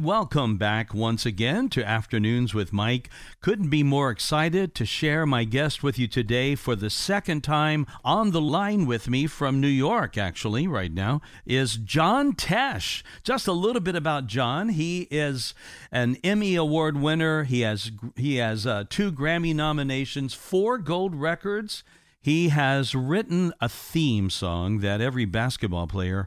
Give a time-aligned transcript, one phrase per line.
[0.00, 3.10] Welcome back once again to Afternoons with Mike.
[3.42, 7.86] Couldn't be more excited to share my guest with you today for the second time
[8.02, 13.02] on the line with me from New York, actually, right now, is John Tesh.
[13.22, 14.70] Just a little bit about John.
[14.70, 15.52] He is
[15.92, 17.44] an Emmy Award winner.
[17.44, 21.84] He has he has uh, two Grammy nominations, four gold records.
[22.22, 26.26] He has written a theme song that every basketball player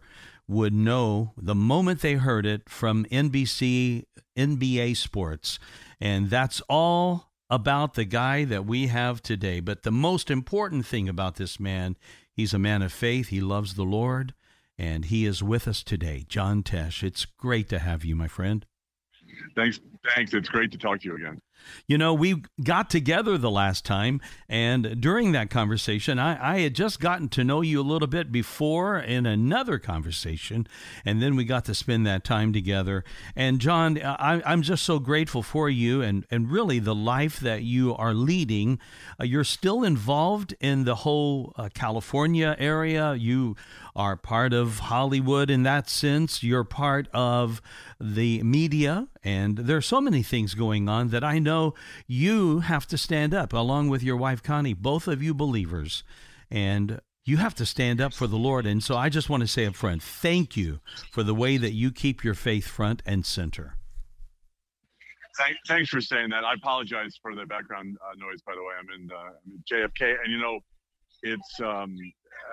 [0.54, 4.05] would know the moment they heard it from NBC,
[4.38, 5.59] NBA Sports.
[5.99, 9.59] And that's all about the guy that we have today.
[9.59, 11.97] But the most important thing about this man,
[12.31, 13.30] he's a man of faith.
[13.30, 14.34] He loves the Lord,
[14.77, 16.25] and he is with us today.
[16.27, 18.66] John Tesh, it's great to have you, my friend.
[19.55, 19.80] Thanks.
[20.16, 20.33] Thanks.
[20.33, 21.41] It's great to talk to you again.
[21.88, 26.76] You know, we got together the last time, and during that conversation, I, I, had
[26.76, 30.67] just gotten to know you a little bit before in another conversation,
[31.05, 33.03] and then we got to spend that time together.
[33.36, 37.64] And John, I, am just so grateful for you and, and really the life that
[37.64, 38.80] you are leading.
[39.19, 43.14] Uh, you're still involved in the whole uh, California area.
[43.14, 43.56] You
[43.95, 46.44] are part of Hollywood in that sense.
[46.44, 47.61] You're part of
[48.00, 51.53] the media, and there are so many things going on that I know
[52.08, 56.04] you have to stand up along with your wife Connie, both of you believers,
[56.50, 58.66] and you have to stand up for the Lord.
[58.66, 60.80] And so I just want to say up front, thank you
[61.12, 63.78] for the way that you keep your faith front and center.
[65.68, 66.44] thanks for saying that.
[66.44, 68.42] I apologize for the background uh, noise.
[68.46, 70.59] By the way, I'm in, uh, I'm in JFK, and you know,
[71.24, 71.96] it's um,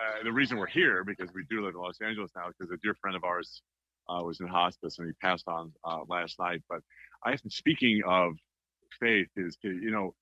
[0.01, 2.79] uh, the reason we're here because we do live in Los Angeles now because a
[2.83, 3.63] dear friend of ours
[4.09, 6.63] uh, was in hospice and he passed on uh, last night.
[6.69, 6.81] But
[7.25, 8.35] I have speaking of
[8.99, 10.15] faith is to you know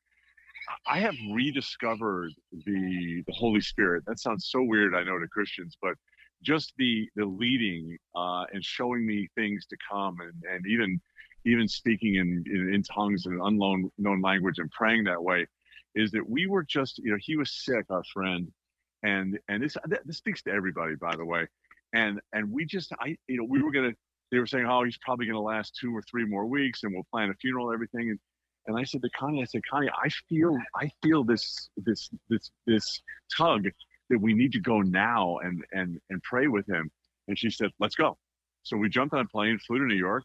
[0.86, 4.04] I have rediscovered the the Holy Spirit.
[4.06, 5.94] That sounds so weird, I know to Christians, but
[6.42, 11.00] just the the leading uh, and showing me things to come, and and even
[11.44, 15.46] even speaking in in, in tongues and unknown known language and praying that way,
[15.94, 18.50] is that we were just you know he was sick, our friend,
[19.02, 21.46] and and this this speaks to everybody, by the way.
[21.94, 23.92] And and we just I you know we were gonna
[24.30, 27.06] they were saying oh he's probably gonna last two or three more weeks and we'll
[27.10, 28.18] plan a funeral and everything and
[28.68, 32.50] and I said to Connie I said Connie I feel I feel this this this
[32.66, 33.02] this
[33.36, 33.64] tug
[34.10, 36.90] that we need to go now and and and pray with him.
[37.26, 38.16] And she said let's go.
[38.62, 40.24] So we jumped on a plane flew to New York.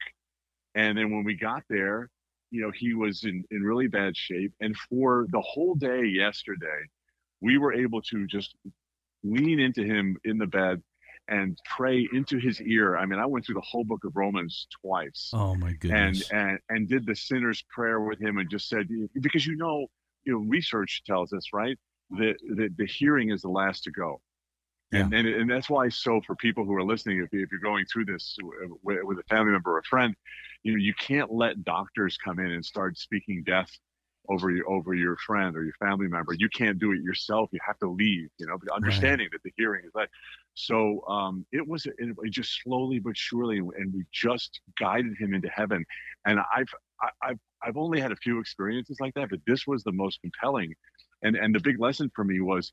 [0.76, 2.10] And then when we got there
[2.52, 4.54] you know he was in in really bad shape.
[4.60, 6.84] And for the whole day yesterday
[7.42, 8.56] we were able to just
[9.24, 10.82] lean into him in the bed
[11.28, 12.98] and pray into his ear.
[12.98, 15.30] I mean, I went through the whole book of Romans twice.
[15.34, 16.30] Oh my goodness.
[16.32, 18.88] And and and did the sinner's prayer with him and just said
[19.20, 19.88] because you know,
[20.26, 21.78] you know, research tells us, right?
[22.18, 24.22] that the, the hearing is the last to go.
[24.92, 25.20] And, yeah.
[25.20, 28.06] and, and that's why so for people who are listening if, if you're going through
[28.06, 28.38] this
[28.84, 30.14] with, with a family member or a friend
[30.62, 33.72] you know you can't let doctors come in and start speaking death
[34.30, 36.34] over your over your friend or your family member.
[36.34, 37.50] You can't do it yourself.
[37.52, 38.30] You have to leave.
[38.38, 39.32] You know, but understanding right.
[39.32, 40.10] that the hearing is like.
[40.56, 45.34] So um, it was it, it just slowly but surely, and we just guided him
[45.34, 45.84] into heaven.
[46.26, 46.68] And I've
[47.02, 50.20] I, I've I've only had a few experiences like that, but this was the most
[50.22, 50.74] compelling.
[51.22, 52.72] And and the big lesson for me was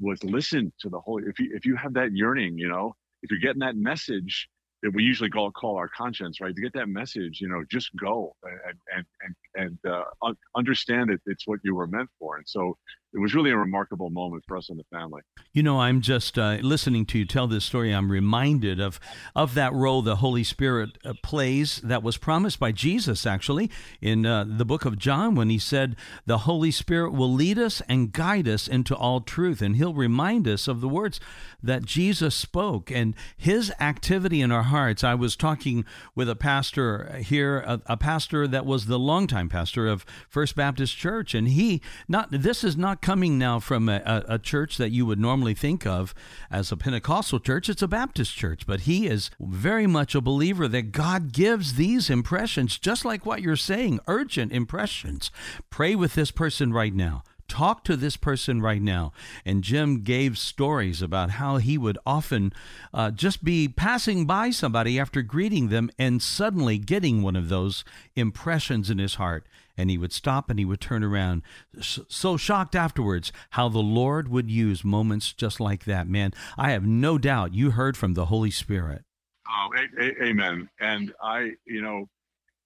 [0.00, 1.24] was listen to the Holy.
[1.26, 4.48] If you if you have that yearning, you know, if you're getting that message,
[4.82, 6.54] that we usually call call our conscience, right?
[6.54, 11.20] To get that message, you know, just go and and and, and uh, understand that
[11.26, 12.36] it's what you were meant for.
[12.36, 12.76] And so
[13.12, 15.22] it was really a remarkable moment for us in the family.
[15.52, 17.92] You know, I'm just uh, listening to you tell this story.
[17.92, 19.00] I'm reminded of
[19.34, 24.26] of that role the Holy Spirit uh, plays that was promised by Jesus, actually, in
[24.26, 28.12] uh, the book of John, when he said, "The Holy Spirit will lead us and
[28.12, 31.18] guide us into all truth," and He'll remind us of the words
[31.62, 35.02] that Jesus spoke and His activity in our hearts.
[35.02, 35.84] I was talking
[36.14, 40.96] with a pastor here, a, a pastor that was the longtime pastor of First Baptist
[40.96, 45.06] Church, and he not this is not coming now from a, a, church that you
[45.06, 46.14] would normally think of
[46.50, 47.68] as a Pentecostal church.
[47.68, 52.10] It's a Baptist church, but he is very much a believer that God gives these
[52.10, 55.30] impressions, just like what you're saying, urgent impressions.
[55.70, 57.22] Pray with this person right now.
[57.48, 59.12] Talk to this person right now.
[59.44, 62.52] And Jim gave stories about how he would often
[62.94, 67.84] uh, just be passing by somebody after greeting them and suddenly getting one of those
[68.14, 69.46] impressions in his heart
[69.76, 71.42] and he would stop and he would turn around,
[71.80, 76.08] so shocked afterwards how the Lord would use moments just like that.
[76.08, 79.04] Man, I have no doubt you heard from the Holy Spirit.
[79.48, 80.68] Oh, a- a- amen.
[80.80, 82.08] And I, you know,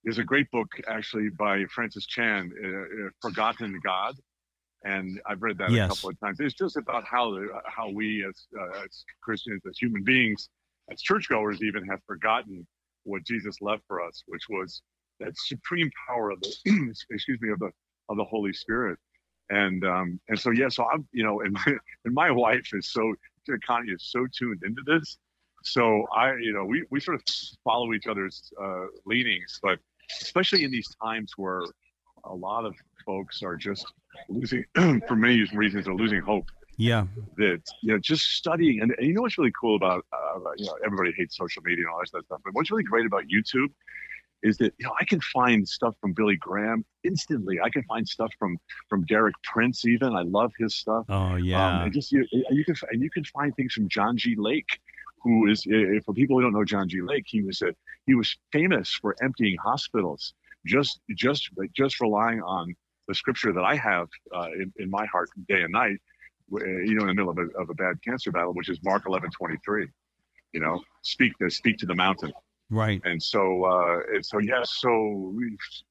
[0.03, 4.15] there's a great book actually by Francis Chan, uh, uh, Forgotten God.
[4.85, 5.87] And I've read that yes.
[5.87, 6.41] a couple of times.
[6.41, 10.51] It's just about how the, how we as, uh, as Christians, as human beings,
[10.93, 12.67] as churchgoers, even have forgotten
[13.05, 14.83] what Jesus left for us, which was
[15.21, 16.55] that supreme power of the
[17.13, 17.71] excuse me of the
[18.09, 18.99] of the Holy Spirit.
[19.51, 21.75] And um, and so yeah, so I'm you know, and my
[22.05, 23.15] and my wife is so
[23.67, 25.19] Connie is so tuned into this.
[25.63, 27.23] So I you know we we sort of
[27.63, 29.79] follow each other's uh, leanings, but
[30.21, 31.63] especially in these times where
[32.25, 32.75] a lot of
[33.05, 33.87] folks are just
[34.29, 34.65] losing
[35.07, 37.07] for many reasons are losing hope yeah.
[37.37, 40.67] That you know, just studying, and, and you know what's really cool about uh, you
[40.67, 43.69] know everybody hates social media and all that stuff, but what's really great about YouTube
[44.45, 47.61] is that you know I can find stuff from Billy Graham instantly.
[47.61, 48.59] I can find stuff from
[48.89, 50.15] from Derek Prince even.
[50.15, 51.07] I love his stuff.
[51.09, 51.79] Oh yeah.
[51.79, 54.37] Um, and just you, you can and you can find things from John G.
[54.37, 54.79] Lake,
[55.23, 55.65] who is
[56.05, 57.01] for people who don't know John G.
[57.01, 57.75] Lake, he was a
[58.07, 60.35] he was famous for emptying hospitals
[60.67, 62.75] just just just relying on
[63.09, 65.99] the scripture that I have uh, in, in my heart day and night
[66.51, 69.05] you know, in the middle of a, of a bad cancer battle, which is Mark
[69.07, 69.89] 11, 23,
[70.53, 72.33] you know, speak to, speak to the mountain.
[72.75, 73.01] Right.
[73.05, 75.33] And so, uh, and so, yeah, so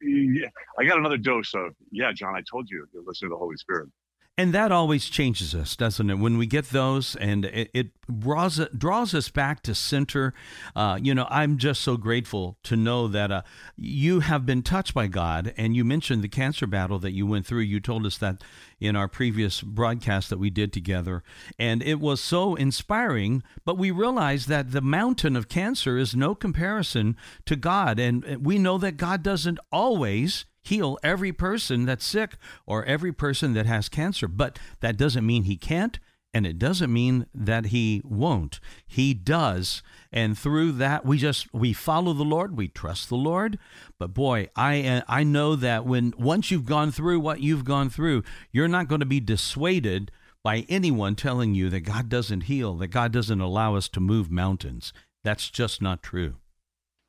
[0.01, 0.47] yeah,
[0.77, 3.55] I got another dose of, yeah, John, I told you to listen to the Holy
[3.55, 3.87] Spirit.
[4.35, 6.17] And that always changes us, doesn't it?
[6.17, 7.87] When we get those, and it, it
[8.19, 10.33] draws, draws us back to center.
[10.75, 13.43] Uh, you know, I'm just so grateful to know that uh,
[13.77, 15.53] you have been touched by God.
[15.55, 17.59] And you mentioned the cancer battle that you went through.
[17.59, 18.43] You told us that
[18.79, 21.21] in our previous broadcast that we did together.
[21.59, 23.43] And it was so inspiring.
[23.65, 27.99] But we realized that the mountain of cancer is no comparison to God.
[27.99, 33.53] And we know that God doesn't always heal every person that's sick or every person
[33.53, 34.27] that has cancer.
[34.27, 35.99] But that doesn't mean he can't,
[36.33, 38.59] and it doesn't mean that he won't.
[38.87, 39.83] He does.
[40.11, 43.59] And through that, we just we follow the Lord, we trust the Lord.
[43.99, 47.89] But boy, I uh, I know that when once you've gone through what you've gone
[47.89, 50.11] through, you're not going to be dissuaded
[50.43, 54.29] by anyone telling you that God doesn't heal, that God doesn't allow us to move
[54.29, 54.91] mountains.
[55.23, 56.35] That's just not true.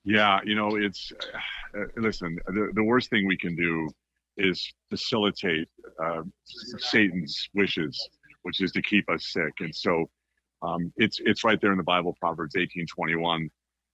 [0.04, 1.12] Yeah, you know, it's
[1.74, 2.38] uh, listen.
[2.46, 3.88] The, the worst thing we can do
[4.36, 5.68] is facilitate
[6.02, 6.22] uh,
[6.78, 8.08] Satan's wishes,
[8.42, 9.52] which is to keep us sick.
[9.60, 10.10] And so,
[10.62, 13.48] um, it's it's right there in the Bible, Proverbs eighteen twenty one,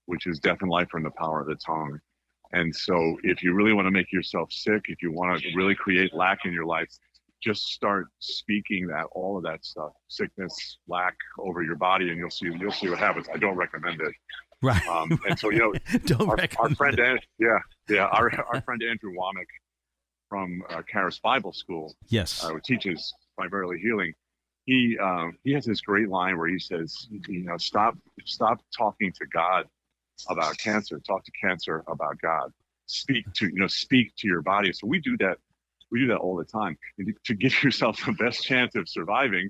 [0.07, 1.99] which is death and life are in the power of the tongue.
[2.53, 5.77] And so, if you really want to make yourself sick, if you want to really
[5.77, 6.89] create lack in your life,
[7.41, 12.31] just start speaking that all of that stuff, sickness, lack over your body, and you'll
[12.31, 13.27] see you'll see what happens.
[13.33, 14.13] I don't recommend it.
[14.63, 14.87] Right.
[14.87, 17.25] Um, and so, you know, our, our, friend, it.
[17.39, 17.59] yeah,
[17.89, 19.47] yeah, our, our friend Andrew Wommack
[20.29, 24.13] from uh, Charis Bible School, yes, uh, who teaches primarily healing.
[24.67, 29.13] He um, he has this great line where he says, you know, stop stop talking
[29.13, 29.67] to God
[30.29, 31.01] about cancer.
[31.07, 32.53] Talk to cancer about God.
[32.87, 34.73] Speak to you know, speak to your body.
[34.73, 35.39] So we do that.
[35.91, 36.77] We do that all the time.
[36.99, 39.49] And to give yourself the best chance of surviving,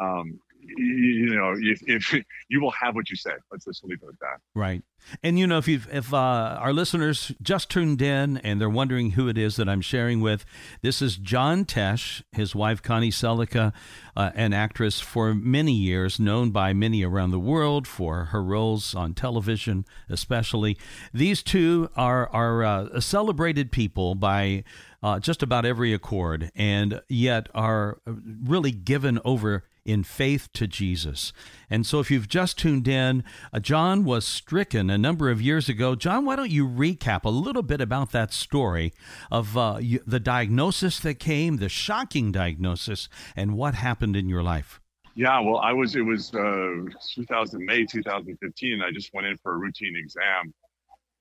[0.00, 2.12] um, you know, if, if,
[2.48, 3.32] you will have what you say.
[3.50, 4.40] Let's just leave it at that.
[4.54, 4.82] Right.
[5.22, 6.16] And you know, if you if uh,
[6.60, 10.44] our listeners just tuned in and they're wondering who it is that I'm sharing with,
[10.82, 13.72] this is John Tesh, his wife Connie Sellecca,
[14.16, 18.94] uh, an actress for many years, known by many around the world for her roles
[18.94, 20.76] on television, especially.
[21.14, 24.64] These two are are uh, celebrated people by
[25.02, 31.32] uh, just about every accord, and yet are really given over in faith to Jesus.
[31.70, 35.68] And so, if you've just tuned in, uh, John was stricken a number of years
[35.68, 35.94] ago.
[35.94, 38.92] John, why don't you recap a little bit about that story
[39.30, 44.42] of uh, you, the diagnosis that came, the shocking diagnosis, and what happened in your
[44.42, 44.80] life?
[45.14, 48.82] Yeah, well, I was, it was uh, 2000, May 2015.
[48.82, 50.52] I just went in for a routine exam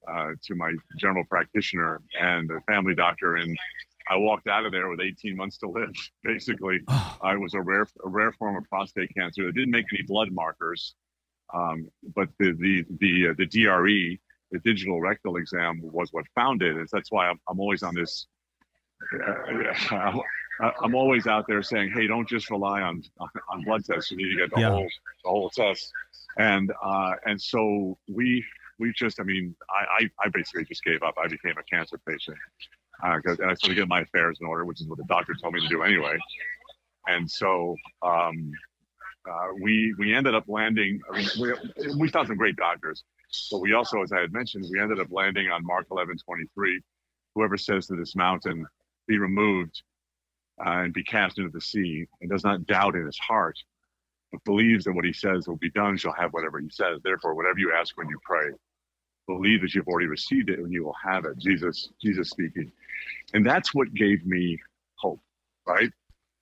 [0.07, 3.37] uh, to my general practitioner and a family doctor.
[3.37, 3.57] And
[4.09, 5.93] I walked out of there with 18 months to live.
[6.23, 7.17] Basically, oh.
[7.21, 9.45] I was a rare a rare form of prostate cancer.
[9.45, 10.95] that didn't make any blood markers,
[11.53, 14.19] um, but the the the uh, the DRE,
[14.51, 16.75] the digital rectal exam, was what found it.
[16.75, 18.27] And that's why I'm, I'm always on this.
[19.13, 20.13] Uh,
[20.81, 24.11] I'm always out there saying, "Hey, don't just rely on on blood tests.
[24.11, 24.69] You need to get the yeah.
[24.69, 24.87] whole
[25.23, 25.91] the whole test."
[26.39, 28.43] And uh, and so we
[28.79, 31.15] we just, I mean, I, I, I basically just gave up.
[31.23, 32.37] I became a cancer patient
[33.03, 35.53] uh, and I started get my affairs in order, which is what the doctor told
[35.53, 36.17] me to do anyway.
[37.07, 38.51] And so um,
[39.29, 40.99] uh, we we ended up landing.
[41.11, 43.03] I mean, we we found some great doctors,
[43.51, 46.79] but we also, as I had mentioned, we ended up landing on Mark 11:23.
[47.35, 48.65] Whoever says to this mountain,
[49.07, 49.81] "Be removed
[50.65, 53.57] uh, and be cast into the sea," and does not doubt in his heart,
[54.31, 56.99] but believes that what he says will be done, shall have whatever he says.
[57.03, 58.47] Therefore, whatever you ask when you pray,
[59.27, 61.37] believe that you've already received it and you will have it.
[61.37, 62.71] Jesus, Jesus speaking.
[63.33, 64.57] And that's what gave me
[64.95, 65.19] hope,
[65.67, 65.91] right?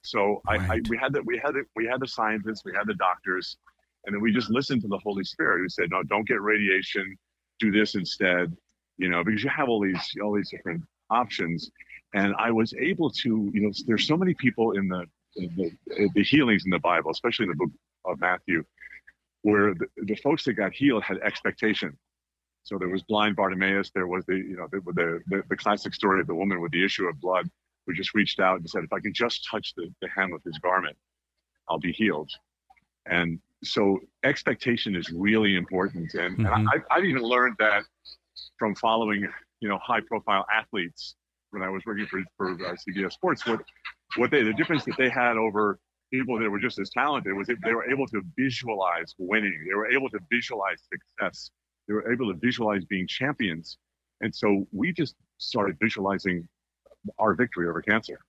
[0.04, 0.62] So right.
[0.62, 2.94] I, I, we had that we had it we had the scientists, we had the
[2.94, 3.58] doctors,
[4.06, 7.18] and then we just listened to the Holy Spirit who said, No, don't get radiation,
[7.60, 8.56] do this instead,
[8.98, 11.72] you know, because you have all these all these different options.
[12.14, 16.10] And I was able to, you know, there's so many people in the in the,
[16.14, 17.72] the healings in the Bible, especially in the book
[18.06, 18.64] of Matthew,
[19.42, 21.98] where the, the folks that got healed had expectation.
[22.66, 23.92] So there was blind Bartimaeus.
[23.94, 26.72] There was the, you know, the, the, the, the classic story of the woman with
[26.72, 27.48] the issue of blood
[27.86, 30.42] who just reached out and said, if I can just touch the, the hem of
[30.44, 30.98] his garment,
[31.70, 32.32] I'll be healed.
[33.06, 36.16] And so expectation is really important.
[36.16, 36.52] And, mm-hmm.
[36.52, 37.84] and I, I've even learned that
[38.58, 39.28] from following,
[39.60, 41.16] you know, high profile athletes
[41.52, 43.46] when I was working for, for uh, CBS Sports.
[43.46, 43.62] What,
[44.18, 45.78] what they, the difference that they had over
[46.12, 49.66] people that were just as talented was they were able to visualize winning.
[49.68, 51.52] They were able to visualize success.
[51.88, 53.78] They were able to visualize being champions.
[54.22, 56.48] And so we just started visualizing
[57.20, 58.20] our victory over cancer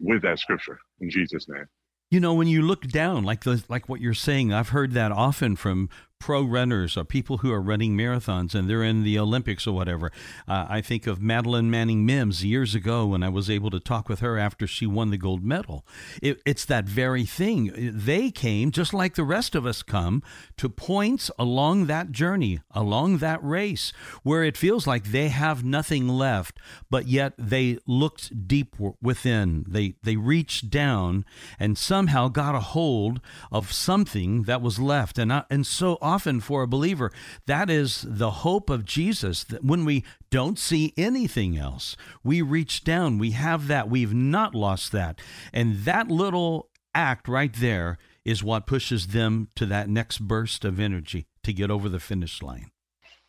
[0.00, 1.66] with that scripture in Jesus' name.
[2.10, 5.12] You know, when you look down, like the, like what you're saying, I've heard that
[5.12, 5.88] often from
[6.22, 10.12] pro runners or people who are running marathons and they're in the Olympics or whatever.
[10.46, 14.08] Uh, I think of Madeline Manning Mims years ago when I was able to talk
[14.08, 15.84] with her after she won the gold medal.
[16.22, 17.72] It, it's that very thing.
[17.76, 20.22] They came, just like the rest of us come,
[20.58, 26.06] to points along that journey, along that race, where it feels like they have nothing
[26.06, 29.64] left, but yet they looked deep within.
[29.66, 31.24] They, they reached down
[31.58, 35.18] and somehow got a hold of something that was left.
[35.18, 37.10] And, I, and so often, often for a believer,
[37.46, 39.44] that is the hope of Jesus.
[39.44, 43.18] That when we don't see anything else, we reach down.
[43.18, 43.88] We have that.
[43.88, 45.20] We've not lost that.
[45.52, 50.78] And that little act right there is what pushes them to that next burst of
[50.78, 52.70] energy to get over the finish line.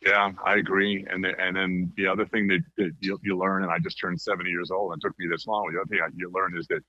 [0.04, 1.06] Yeah, I agree.
[1.10, 3.98] And the, and then the other thing that, that you, you learn, and I just
[3.98, 5.70] turned 70 years old, and it took me this long.
[5.72, 6.80] The other thing you learn is that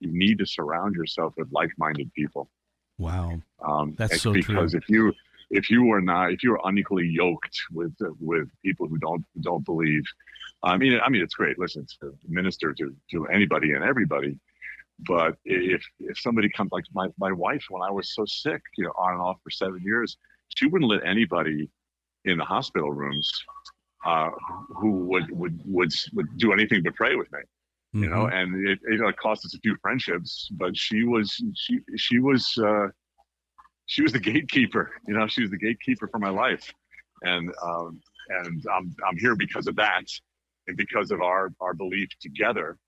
[0.00, 2.48] you need to surround yourself with like-minded people.
[2.98, 4.54] Wow, um, that's so because true.
[4.54, 5.12] Because if you
[5.52, 9.64] if you are not if you are unequally yoked with with people who don't don't
[9.64, 10.02] believe
[10.64, 11.58] i mean i mean it's great.
[11.58, 14.38] Listen to minister to to anybody and everybody.
[15.06, 18.84] But if if somebody comes like my, my wife when i was so sick you
[18.84, 20.16] know on and off for seven years
[20.48, 21.68] she wouldn't let anybody
[22.24, 23.30] in the hospital rooms
[24.06, 24.30] uh,
[24.68, 27.40] who would would would would do anything but pray with me
[27.94, 28.14] you mm-hmm.
[28.14, 32.56] know and it, it cost us a few friendships but she was she she was
[32.58, 32.86] uh
[33.92, 34.90] she was the gatekeeper.
[35.06, 36.72] You know, she was the gatekeeper for my life,
[37.20, 40.04] and um, and I'm I'm here because of that,
[40.66, 42.78] and because of our our belief together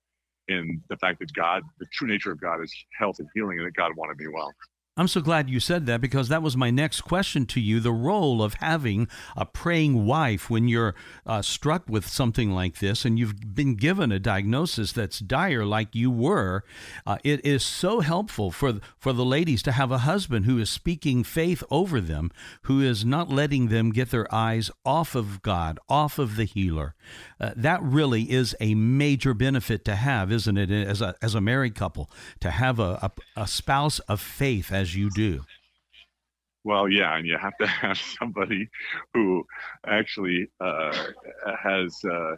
[0.47, 3.67] in the fact that God, the true nature of God, is health and healing, and
[3.67, 4.51] that God wanted me well.
[4.97, 7.81] I'm so glad you said that because that was my next question to you.
[7.81, 13.03] The role of having a praying wife when you're uh, struck with something like this
[13.03, 16.63] and you've been given a diagnosis that's dire, like you were.
[17.05, 20.69] Uh, it is so helpful for, for the ladies to have a husband who is
[20.69, 25.77] speaking faith over them, who is not letting them get their eyes off of God,
[25.89, 26.95] off of the healer.
[27.39, 31.41] Uh, that really is a major benefit to have, isn't it, as a, as a
[31.41, 35.43] married couple, to have a, a, a spouse of faith as you do.
[36.63, 38.69] Well, yeah, and you have to have somebody
[39.13, 39.45] who
[39.85, 40.95] actually uh,
[41.61, 42.35] has, uh,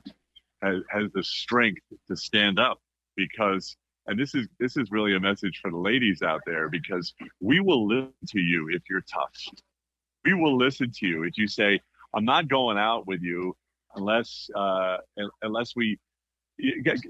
[0.61, 2.81] has has the strength to stand up
[3.15, 3.77] because
[4.07, 7.59] and this is this is really a message for the ladies out there because we
[7.59, 9.33] will listen to you if you're tough.
[10.25, 11.79] We will listen to you if you say,
[12.13, 13.55] "I'm not going out with you
[13.97, 14.97] unless uh,
[15.41, 15.97] unless we."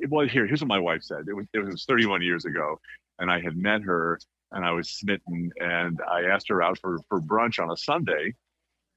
[0.10, 1.26] Well, here here's what my wife said.
[1.30, 2.80] It was it was 31 years ago,
[3.20, 4.20] and I had met her
[4.52, 5.52] and I was smitten.
[5.60, 8.34] And I asked her out for, for brunch on a Sunday.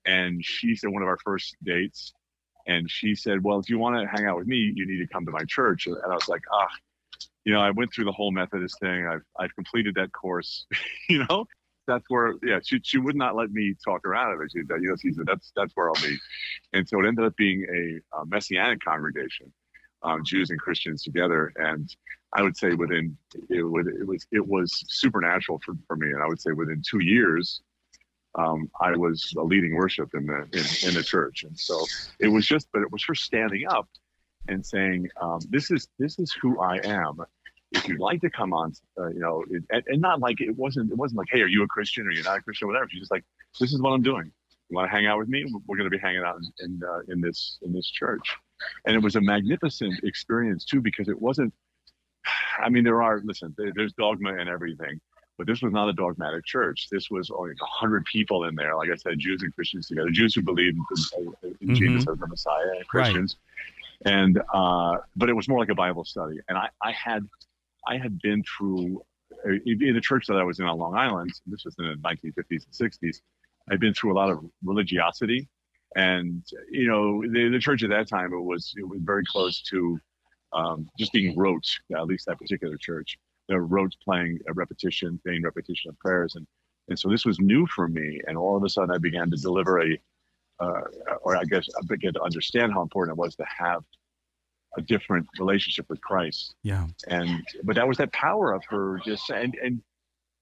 [0.07, 2.13] And she said, one of our first dates.
[2.67, 5.07] And she said, Well, if you want to hang out with me, you need to
[5.13, 5.87] come to my church.
[5.87, 6.69] And I was like, Ah,
[7.45, 9.07] you know, I went through the whole Methodist thing.
[9.07, 10.67] I've, I've completed that course,
[11.09, 11.47] you know?
[11.91, 14.53] That's where, yeah, she, she would not let me talk her out of it.
[14.53, 16.17] She, you know, she said, that's, that's where I'll be.
[16.73, 19.53] And so it ended up being a, a messianic congregation,
[20.05, 21.53] um, Jews and Christians together.
[21.57, 21.93] And
[22.33, 23.17] I would say within
[23.49, 26.81] it, would, it was it was supernatural for, for me, and I would say within
[26.89, 27.61] two years,
[28.37, 31.85] um, I was a leading worship in the in, in, the church, and so
[32.21, 33.89] it was just, but it was her standing up
[34.47, 37.19] and saying, um, "This is this is who I am."
[37.73, 40.57] If you'd like to come on, uh, you know, it, and, and, not like it
[40.57, 42.73] wasn't it wasn't like, "Hey, are you a Christian or you're not a Christian?" or
[42.73, 42.89] whatever.
[42.91, 43.25] She's just like,
[43.61, 44.33] "This is what I'm doing.
[44.69, 45.45] You want to hang out with me?
[45.67, 48.37] We're going to be hanging out in in, uh, in this in this church."
[48.87, 51.55] And it was a magnificent experience too because it wasn't
[52.59, 55.01] I mean, there are, listen, there's dogma and everything,
[55.39, 56.89] but this was not a dogmatic church.
[56.91, 58.77] This was only a 100 people in there.
[58.77, 61.75] Like I said, Jews and Christians together, Jews who believed in, in mm-hmm.
[61.75, 63.37] Jesus as the Messiah, and Christians.
[64.05, 64.15] Right.
[64.15, 66.39] And, uh, but it was more like a Bible study.
[66.49, 67.27] And I, I had,
[67.89, 69.03] I had been through,
[69.47, 71.97] uh, in the church that I was in on Long Island, this was in the
[71.97, 73.21] 1950s and 60s,
[73.71, 75.49] I'd been through a lot of religiosity
[75.97, 79.63] And you know, the, the church at that time it was it was very close
[79.71, 79.99] to
[80.53, 81.67] um, just being rote.
[81.97, 83.19] At least that particular church,
[83.49, 86.47] the rote playing a repetition, playing repetition of prayers, and
[86.89, 88.21] and so this was new for me.
[88.27, 89.99] And all of a sudden, I began to deliver a,
[90.61, 90.83] uh,
[91.23, 93.85] or I guess I began to understand how important it was to have
[94.77, 96.55] a different relationship with Christ.
[96.63, 96.87] Yeah.
[97.09, 99.83] And but that was that power of her just and and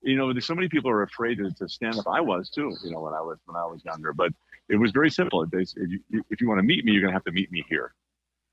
[0.02, 2.06] you know, there's so many people are afraid to, to stand up.
[2.06, 4.12] I was too, you know, when I was when I was younger.
[4.12, 4.32] But
[4.68, 5.44] it was very simple.
[5.52, 7.64] If you, if you want to meet me, you're going to have to meet me
[7.68, 7.94] here.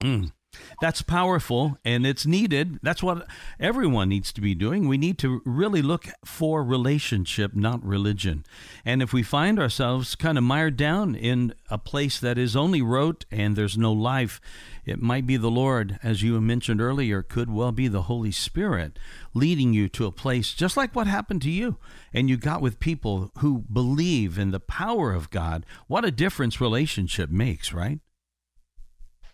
[0.01, 0.31] Mm.
[0.79, 2.79] That's powerful and it's needed.
[2.81, 3.27] That's what
[3.59, 4.87] everyone needs to be doing.
[4.87, 8.45] We need to really look for relationship, not religion.
[8.85, 12.81] And if we find ourselves kind of mired down in a place that is only
[12.81, 14.39] rote and there's no life,
[14.85, 18.99] it might be the Lord, as you mentioned earlier, could well be the Holy Spirit
[19.33, 21.77] leading you to a place just like what happened to you.
[22.13, 25.65] And you got with people who believe in the power of God.
[25.87, 27.99] What a difference relationship makes, right?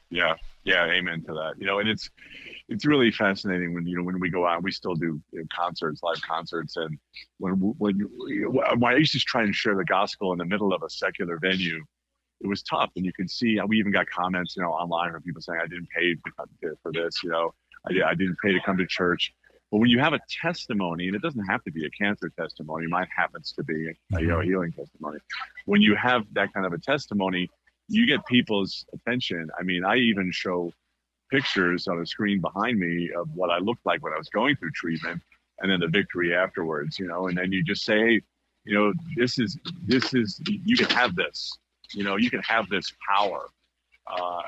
[0.10, 1.54] Yeah, yeah, amen to that.
[1.58, 2.10] You know, and it's
[2.68, 5.46] it's really fascinating when you know when we go out, we still do you know,
[5.54, 6.98] concerts, live concerts, and
[7.38, 10.84] when when, when I used to try and share the gospel in the middle of
[10.84, 11.84] a secular venue,
[12.44, 15.22] it was tough, and you can see we even got comments, you know, online from
[15.22, 16.16] people saying I didn't pay
[16.82, 17.54] for this, you know,
[17.88, 19.34] I, I didn't pay to come to church.
[19.72, 22.88] But when you have a testimony, and it doesn't have to be a cancer testimony,
[22.88, 24.50] mine happens to be a, you know, a mm-hmm.
[24.50, 25.20] healing testimony.
[25.66, 27.50] When you have that kind of a testimony,
[27.88, 29.50] you get people's attention.
[29.58, 30.74] I mean, I even show
[31.30, 34.58] pictures on a screen behind me of what I looked like when I was going
[34.58, 35.22] through treatment
[35.60, 38.22] and then the victory afterwards, you know, and then you just say, hey,
[38.66, 41.58] you know, this is, this is, you can have this,
[41.94, 43.48] you know, you can have this power.
[44.08, 44.42] Uh,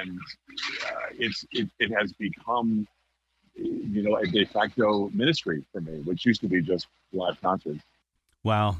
[0.00, 0.18] and
[0.86, 2.86] uh, it's, it, it has become,
[3.54, 7.80] you know, a de facto ministry for me, which used to be just live concerts.
[8.44, 8.76] Wow.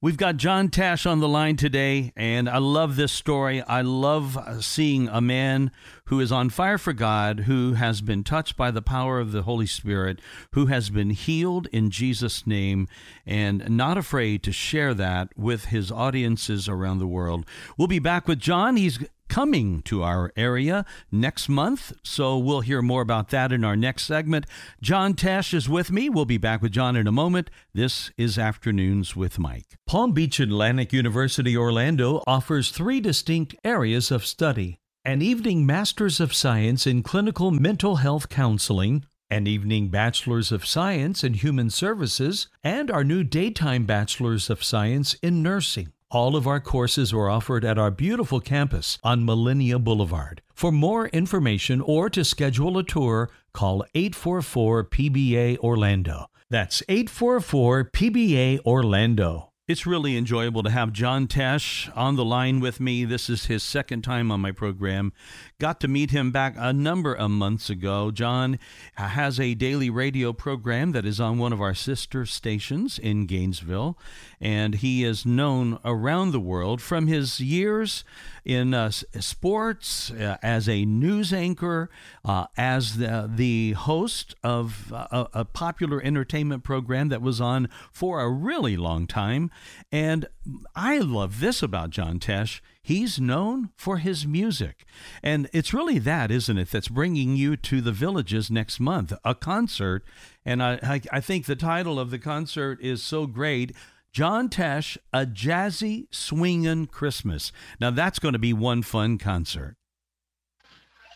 [0.00, 3.62] We've got John Tesh on the line today, and I love this story.
[3.62, 5.70] I love uh, seeing a man
[6.06, 9.42] who is on fire for God, who has been touched by the power of the
[9.42, 10.20] Holy Spirit,
[10.52, 12.88] who has been healed in Jesus' name,
[13.26, 17.44] and not afraid to share that with his audiences around the world.
[17.76, 18.76] We'll be back with John.
[18.76, 18.98] He's
[19.32, 21.90] coming to our area next month.
[22.02, 24.44] So we'll hear more about that in our next segment.
[24.82, 26.10] John Tesh is with me.
[26.10, 27.48] We'll be back with John in a moment.
[27.72, 29.78] This is Afternoons with Mike.
[29.86, 36.34] Palm Beach Atlantic University Orlando offers three distinct areas of study an evening Master's of
[36.34, 42.90] Science in Clinical Mental Health Counseling, an evening Bachelor's of Science in Human Services, and
[42.90, 45.94] our new daytime Bachelor's of Science in Nursing.
[46.12, 50.42] All of our courses are offered at our beautiful campus on Millenia Boulevard.
[50.52, 56.26] For more information or to schedule a tour, call 844 PBA Orlando.
[56.50, 59.52] That's 844 PBA Orlando.
[59.66, 63.06] It's really enjoyable to have John Tesh on the line with me.
[63.06, 65.14] This is his second time on my program.
[65.62, 68.10] Got to meet him back a number of months ago.
[68.10, 68.58] John
[68.94, 73.96] has a daily radio program that is on one of our sister stations in Gainesville,
[74.40, 78.02] and he is known around the world from his years
[78.44, 81.88] in uh, sports, uh, as a news anchor,
[82.24, 87.68] uh, as the, the host of uh, a, a popular entertainment program that was on
[87.92, 89.48] for a really long time.
[89.92, 90.26] And
[90.74, 92.60] I love this about John Tesh.
[92.82, 94.84] He's known for his music.
[95.22, 99.34] And it's really that, isn't it, that's bringing you to the villages next month, a
[99.34, 100.04] concert.
[100.44, 103.72] And I, I, think the title of the concert is so great.
[104.12, 107.52] John Tesh, a jazzy swingin' Christmas.
[107.80, 109.76] Now that's going to be one fun concert.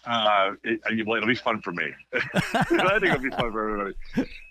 [0.06, 1.90] Uh, it, it'll be fun for me.
[2.14, 2.62] I
[3.00, 3.94] think it'll be fun for everybody.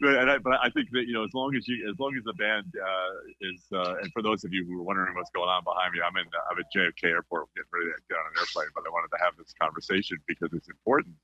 [0.02, 2.24] But, I, but I think that you know, as long as you, as long as
[2.26, 5.48] the band uh, is, uh, and for those of you who are wondering what's going
[5.48, 8.40] on behind me, I'm in, I'm at JFK Airport, getting ready to get on an
[8.40, 8.68] airplane.
[8.76, 11.16] But I wanted to have this conversation because it's important.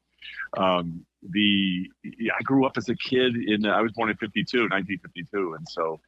[0.58, 5.56] Um, the I grew up as a kid in, I was born in 52, 1952,
[5.56, 6.00] and so.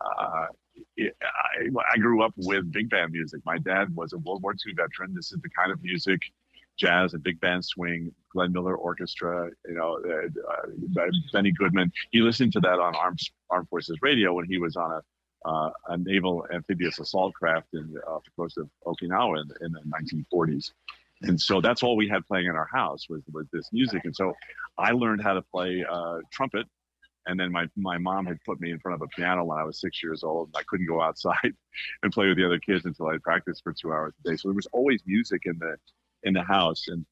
[0.00, 0.46] Uh,
[0.96, 3.42] it, I, I grew up with big band music.
[3.44, 5.14] My dad was a World War II veteran.
[5.14, 6.18] This is the kind of music
[6.78, 11.92] jazz and big band swing, Glenn Miller Orchestra, you know, uh, uh, Benny Goodman.
[12.10, 15.00] He listened to that on Armed, Armed Forces Radio when he was on a
[15.44, 19.72] uh, a naval amphibious assault craft in, uh, off the coast of Okinawa in, in,
[19.72, 20.70] the 1940s.
[21.22, 24.04] And so that's all we had playing in our house was, was this music.
[24.04, 24.32] And so
[24.78, 26.66] I learned how to play uh, trumpet.
[27.26, 29.62] And then my, my mom had put me in front of a piano when I
[29.62, 30.48] was six years old.
[30.48, 31.36] And I couldn't go outside
[32.02, 34.36] and play with the other kids until I practiced for two hours a day.
[34.36, 35.76] So there was always music in the
[36.24, 36.84] in the house.
[36.88, 37.04] And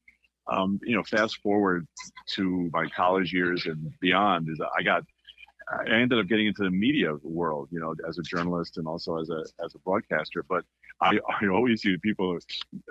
[0.47, 1.87] um, you know, fast forward
[2.35, 5.03] to my college years and beyond, is I got
[5.71, 9.17] I ended up getting into the media world, you know, as a journalist and also
[9.19, 10.43] as a as a broadcaster.
[10.47, 10.65] But
[11.01, 12.37] I, I always see people,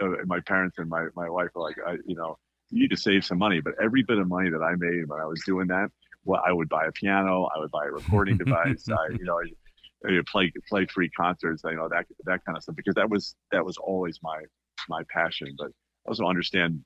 [0.03, 2.39] uh, my parents and my, my wife are like, I, you know,
[2.71, 3.61] you need to save some money.
[3.61, 5.91] But every bit of money that I made when I was doing that,
[6.25, 9.39] well, I would buy a piano, I would buy a recording device, I, you know,
[9.39, 13.09] I, I play play free concerts, you know, that that kind of stuff, because that
[13.09, 14.43] was that was always my
[14.89, 15.55] my passion.
[15.57, 15.71] But
[16.11, 16.85] also understand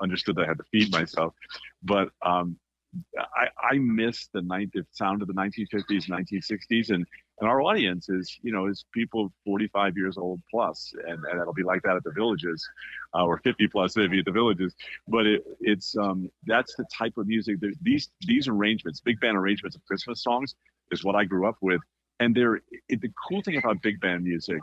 [0.00, 1.34] understood that I had to feed myself.
[1.82, 2.56] But um,
[3.18, 7.06] I, I miss the, night, the sound of the 1950s, 1960s, and
[7.40, 11.52] and our audience is you know is people 45 years old plus, and, and it'll
[11.52, 12.64] be like that at the villages,
[13.12, 14.72] uh, or 50 plus maybe at the villages.
[15.08, 19.74] But it, it's um, that's the type of music these these arrangements, big band arrangements
[19.74, 20.54] of Christmas songs,
[20.92, 21.80] is what I grew up with.
[22.20, 24.60] And they're the cool thing about big band music,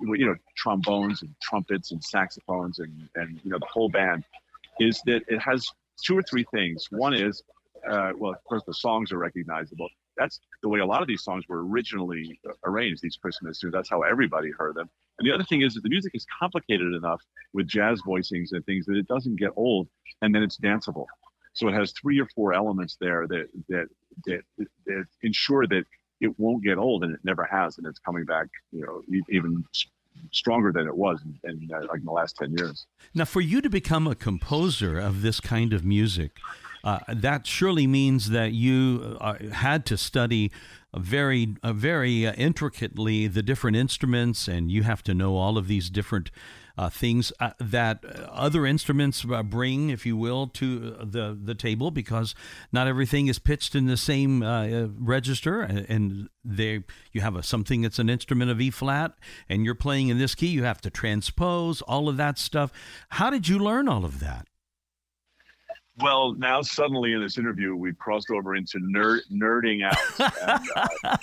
[0.00, 4.24] you know, trombones and trumpets and saxophones and and you know the whole band,
[4.80, 5.66] is that it has
[6.04, 6.86] two or three things.
[6.90, 7.42] One is
[7.88, 9.88] uh, well, of course, the songs are recognizable.
[10.16, 13.72] That's the way a lot of these songs were originally arranged, these Christmas tunes.
[13.72, 14.88] That's how everybody heard them.
[15.18, 17.20] And the other thing is that the music is complicated enough
[17.52, 19.88] with jazz voicings and things that it doesn't get old
[20.20, 21.06] and then it's danceable.
[21.54, 23.86] So it has three or four elements there that, that,
[24.26, 24.40] that,
[24.86, 25.84] that ensure that
[26.22, 27.76] it won't get old and it never has.
[27.76, 29.64] And it's coming back, you know, even
[30.30, 32.86] stronger than it was in, in uh, like in the last 10 years.
[33.12, 36.38] Now, for you to become a composer of this kind of music,
[36.84, 40.52] uh, that surely means that you uh, had to study
[40.96, 45.66] very, uh, very uh, intricately the different instruments, and you have to know all of
[45.66, 46.30] these different
[46.76, 51.90] uh, things uh, that other instruments uh, bring, if you will, to the the table
[51.90, 52.34] because
[52.72, 57.82] not everything is pitched in the same uh, register, and they you have a, something
[57.82, 59.14] that's an instrument of E flat,
[59.48, 60.48] and you're playing in this key.
[60.48, 62.72] You have to transpose all of that stuff.
[63.10, 64.46] How did you learn all of that?
[65.98, 69.96] Well, now suddenly in this interview, we've crossed over into nerd nerding out.
[70.42, 71.16] and, uh,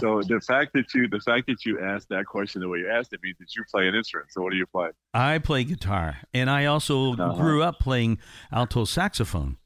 [0.00, 2.88] so the fact that you the fact that you asked that question the way you
[2.88, 4.32] asked it means that you play an instrument.
[4.32, 4.90] So what do you play?
[5.12, 7.34] I play guitar, and I also uh-huh.
[7.34, 8.18] grew up playing
[8.52, 9.56] alto saxophone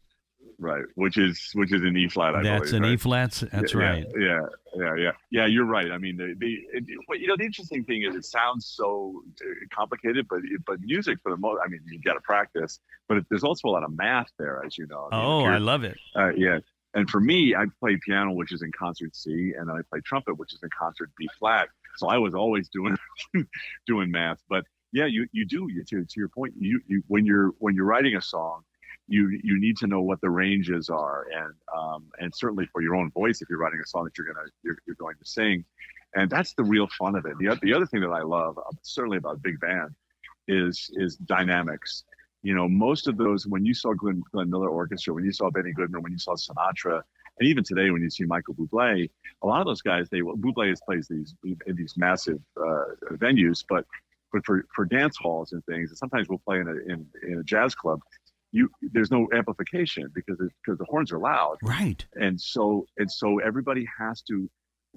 [0.59, 0.85] right.
[0.95, 2.35] Which is which is an E flat.
[2.43, 2.93] That's believe, an right?
[2.93, 3.43] E flat.
[3.53, 4.07] That's yeah, right.
[4.19, 4.41] Yeah,
[4.75, 5.47] yeah, yeah, yeah.
[5.47, 5.91] You're right.
[5.91, 9.47] I mean, the the it, you know the interesting thing is it sounds so uh,
[9.75, 11.61] complicated, but but music for the most.
[11.65, 14.63] I mean, you got to practice, but it, there's also a lot of math there,
[14.65, 15.09] as you know.
[15.13, 15.97] Oh, I love it.
[16.15, 16.59] Uh, yeah.
[16.95, 20.39] And for me, I play piano, which is in concert C, and I play trumpet,
[20.39, 21.69] which is in concert B flat.
[21.99, 22.97] So I was always doing
[23.87, 24.39] doing math.
[24.49, 26.55] But yeah, you you do you to to your point.
[26.59, 28.63] You you when you're when you're writing a song,
[29.09, 32.97] you you need to know what the ranges are, and um, and certainly for your
[32.97, 35.65] own voice, if you're writing a song that you're gonna you're, you're going to sing,
[36.15, 37.39] and that's the real fun of it.
[37.39, 39.95] The the other thing that I love, uh, certainly about big band,
[40.49, 42.05] is is dynamics.
[42.43, 45.51] You know, most of those when you saw Glenn, Glenn Miller Orchestra, when you saw
[45.51, 47.03] Benny Goodman, when you saw Sinatra,
[47.39, 49.09] and even today when you see Michael Bublé,
[49.43, 53.85] a lot of those guys they Bublé plays these in these massive uh, venues, but
[54.33, 57.39] but for, for dance halls and things, and sometimes we'll play in a in, in
[57.39, 58.01] a jazz club
[58.57, 61.57] you there's no amplification because because the horns are loud.
[61.63, 62.05] Right.
[62.15, 64.49] And so and so everybody has to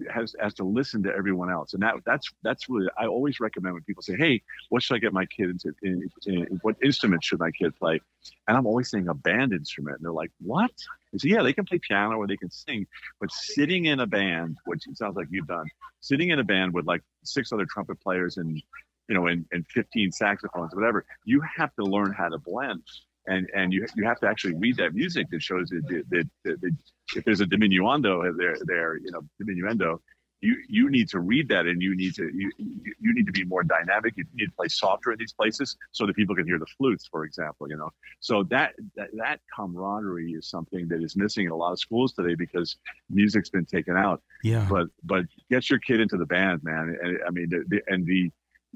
[0.10, 1.74] has has to listen to everyone else.
[1.74, 5.00] And that that's that's really i always recommend when people say hey what should i
[5.00, 8.00] get my kid into in, in, in, what instrument should my kid play?
[8.48, 9.98] And i'm always saying a band instrument.
[9.98, 10.72] And they're like what?
[11.14, 12.88] I say, yeah they can play piano or they can sing
[13.20, 15.66] but sitting in a band which it sounds like you've done
[16.00, 18.62] sitting in a band with like six other trumpet players and
[19.10, 22.84] you know and, and 15 saxophones whatever you have to learn how to blend
[23.28, 26.62] and and you you have to actually read that music that shows that, that, that,
[26.62, 26.76] that
[27.16, 30.00] if there's a diminuendo there there you know diminuendo
[30.42, 33.44] you you need to read that and you need to you you need to be
[33.44, 34.14] more dynamic.
[34.16, 37.08] You need to play softer in these places so that people can hear the flutes
[37.08, 37.90] for example you know.
[38.20, 42.14] So that that, that camaraderie is something that is missing in a lot of schools
[42.14, 42.78] today because
[43.10, 44.22] music's been taken out.
[44.44, 44.66] Yeah.
[44.70, 46.98] But but get your kid into the band man.
[47.02, 48.32] And i mean the, the, and the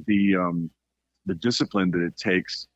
[0.05, 0.69] the um
[1.25, 2.67] the discipline that it takes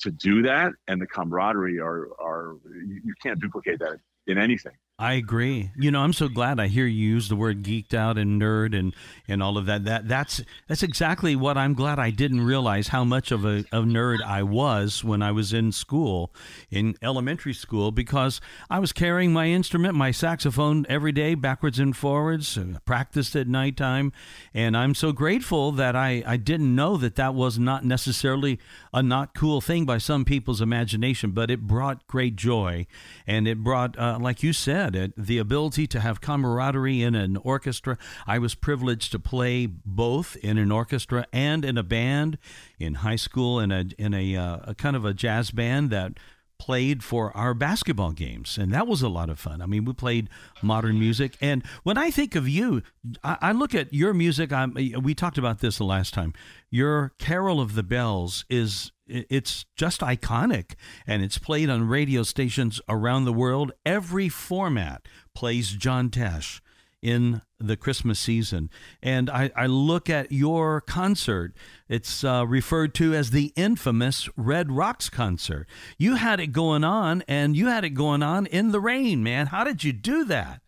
[0.00, 5.12] to do that and the camaraderie are are you can't duplicate that in anything I
[5.12, 5.72] agree.
[5.76, 8.74] You know, I'm so glad I hear you use the word geeked out and nerd
[8.74, 8.94] and,
[9.28, 9.84] and all of that.
[9.84, 13.82] That that's that's exactly what I'm glad I didn't realize how much of a, a
[13.82, 16.32] nerd I was when I was in school,
[16.70, 21.94] in elementary school, because I was carrying my instrument, my saxophone, every day, backwards and
[21.94, 24.14] forwards, uh, practiced at nighttime,
[24.54, 28.58] and I'm so grateful that I, I didn't know that that was not necessarily
[28.94, 32.86] a not cool thing by some people's imagination, but it brought great joy,
[33.26, 37.14] and it brought, uh, like you said said, it, the ability to have camaraderie in
[37.14, 37.98] an orchestra.
[38.26, 42.38] I was privileged to play both in an orchestra and in a band
[42.78, 46.12] in high school in a in a, uh, a kind of a jazz band that
[46.58, 49.60] played for our basketball games, and that was a lot of fun.
[49.60, 50.30] I mean, we played
[50.62, 52.82] modern music, and when I think of you,
[53.22, 54.52] I, I look at your music.
[54.52, 54.72] I'm,
[55.02, 56.32] we talked about this the last time.
[56.70, 60.74] Your "Carol of the Bells" is it's just iconic,
[61.06, 63.72] and it's played on radio stations around the world.
[63.84, 66.60] Every format plays John Tesh
[67.02, 68.68] in the Christmas season.
[69.02, 71.54] And I, I look at your concert,
[71.88, 75.68] it's uh, referred to as the infamous Red Rocks concert.
[75.98, 79.46] You had it going on, and you had it going on in the rain, man.
[79.48, 80.62] How did you do that?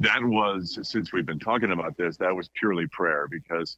[0.00, 3.76] That was, since we've been talking about this, that was purely prayer because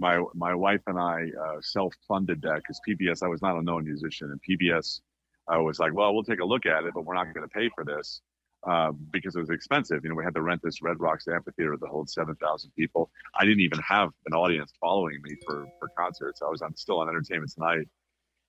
[0.00, 3.62] my my wife and I uh, self funded that because PBS, I was not a
[3.62, 5.00] known musician, and PBS
[5.48, 7.52] I was like, well, we'll take a look at it, but we're not going to
[7.52, 8.22] pay for this
[8.68, 10.00] uh, because it was expensive.
[10.04, 13.10] You know, we had to rent this Red Rocks amphitheater that holds 7,000 people.
[13.38, 16.40] I didn't even have an audience following me for, for concerts.
[16.42, 17.88] I was on, still on Entertainment Tonight.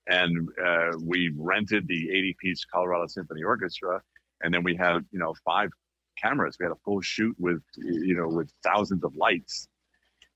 [0.07, 4.01] And uh, we rented the 80 piece Colorado Symphony Orchestra.
[4.41, 5.71] And then we had, you know, five
[6.21, 6.57] cameras.
[6.59, 9.67] We had a full shoot with, you know, with thousands of lights.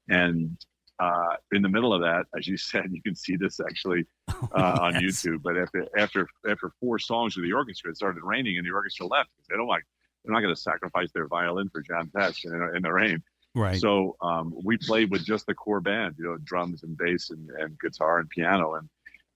[0.07, 0.57] And
[0.99, 4.77] uh, in the middle of that, as you said, you can see this actually uh,
[4.81, 5.01] on yes.
[5.01, 5.41] YouTube.
[5.43, 9.05] But after after after four songs with the orchestra, it started raining, and the orchestra
[9.05, 9.29] left.
[9.49, 9.83] They don't like
[10.23, 13.21] they're not going to sacrifice their violin for John Tesh in, in the rain.
[13.53, 13.79] Right.
[13.79, 17.49] So um, we played with just the core band, you know, drums and bass and,
[17.51, 18.89] and guitar and piano, and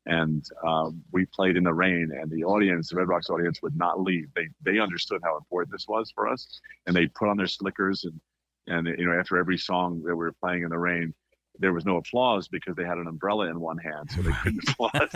[0.05, 2.11] and um, we played in the rain.
[2.19, 4.27] And the audience, the Red Rocks audience, would not leave.
[4.35, 8.03] They they understood how important this was for us, and they put on their slickers
[8.03, 8.19] and
[8.67, 11.13] and you know after every song that we were playing in the rain,
[11.59, 14.67] there was no applause because they had an umbrella in one hand, so they couldn't
[14.69, 15.09] applaud.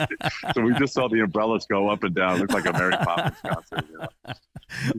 [0.54, 2.36] so we just saw the umbrellas go up and down.
[2.36, 3.86] It looked like a Mary Poppins concert.
[3.90, 4.34] You know?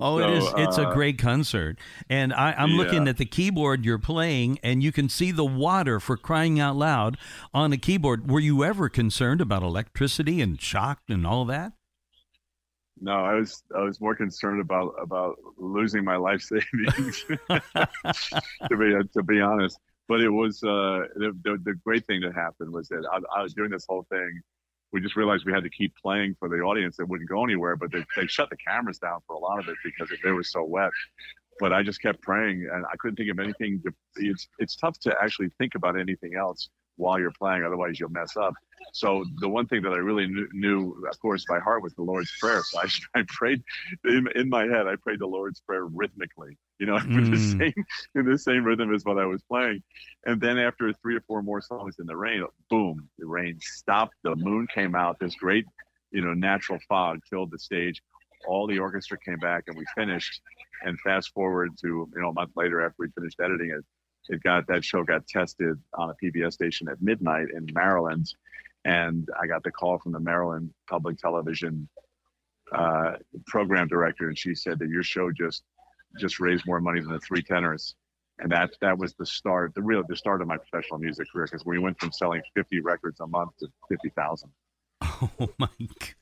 [0.00, 0.44] Oh, so, it is.
[0.56, 1.78] It's uh, a great concert,
[2.08, 2.76] and I, am yeah.
[2.76, 6.76] looking at the keyboard you're playing, and you can see the water for crying out
[6.76, 7.16] loud
[7.52, 8.30] on the keyboard.
[8.30, 11.72] Were you ever concerned about electricity and shock and all that?
[13.00, 17.24] No, I was I was more concerned about about losing my life savings.
[17.48, 22.34] to be to be honest, but it was uh, the, the, the great thing that
[22.34, 24.40] happened was that I, I, was doing this whole thing.
[24.92, 27.76] We just realized we had to keep playing for the audience that wouldn't go anywhere,
[27.76, 30.30] but they, they shut the cameras down for a lot of it because it, they
[30.30, 30.90] were so wet.
[31.58, 33.80] But I just kept praying, and I couldn't think of anything.
[33.84, 38.10] To, it's it's tough to actually think about anything else while you're playing, otherwise you'll
[38.10, 38.54] mess up.
[38.92, 42.02] So the one thing that I really knew, knew, of course, by heart was the
[42.02, 42.62] Lord's Prayer.
[42.62, 42.88] So I,
[43.20, 43.62] I prayed
[44.04, 44.86] in, in my head.
[44.86, 47.30] I prayed the Lord's Prayer rhythmically, you know, mm.
[47.30, 49.82] the same in the same rhythm as what I was playing.
[50.26, 54.14] And then after three or four more songs in the rain, boom, the rain stopped.
[54.22, 55.18] The moon came out.
[55.18, 55.66] This great,
[56.10, 58.02] you know, natural fog filled the stage.
[58.46, 60.40] All the orchestra came back, and we finished.
[60.82, 63.84] And fast forward to you know a month later after we finished editing it,
[64.28, 68.32] it got that show got tested on a PBS station at midnight in Maryland,
[68.84, 71.88] and I got the call from the Maryland Public Television
[72.72, 73.12] uh,
[73.46, 75.62] program director, and she said that your show just
[76.18, 77.94] just raised more money than the three tenors,
[78.38, 81.46] and that that was the start, the real the start of my professional music career
[81.50, 84.50] because we went from selling 50 records a month to 50,000.
[85.40, 85.68] Oh my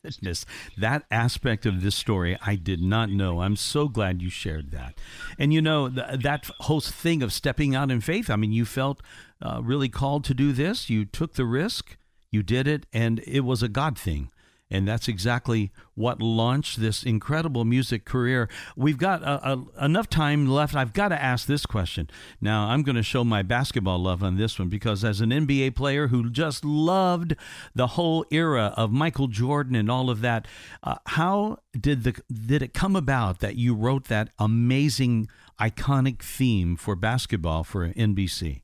[0.02, 0.44] goodness.
[0.76, 3.40] That aspect of this story I did not know.
[3.40, 4.94] I'm so glad you shared that.
[5.38, 8.64] And you know, th- that whole thing of stepping out in faith, I mean, you
[8.64, 9.02] felt
[9.40, 10.90] uh, really called to do this.
[10.90, 11.96] You took the risk,
[12.30, 14.30] you did it, and it was a God thing.
[14.72, 18.48] And that's exactly what launched this incredible music career.
[18.74, 20.74] We've got a, a, enough time left.
[20.74, 22.08] I've got to ask this question.
[22.40, 25.74] Now, I'm going to show my basketball love on this one because, as an NBA
[25.76, 27.36] player who just loved
[27.74, 30.48] the whole era of Michael Jordan and all of that,
[30.82, 35.28] uh, how did the did it come about that you wrote that amazing,
[35.60, 38.62] iconic theme for basketball for NBC?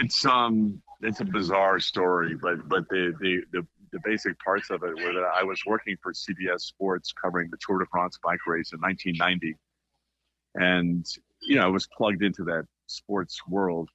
[0.00, 4.82] It's um it's a bizarre story, but but the the the the basic parts of
[4.82, 8.44] it were that I was working for CBS Sports covering the Tour de France bike
[8.44, 9.56] race in 1990,
[10.56, 11.06] and
[11.40, 13.88] you know I was plugged into that sports world,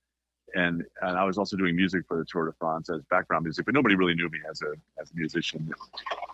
[0.56, 3.66] and and I was also doing music for the Tour de France as background music,
[3.66, 5.70] but nobody really knew me as a as a musician,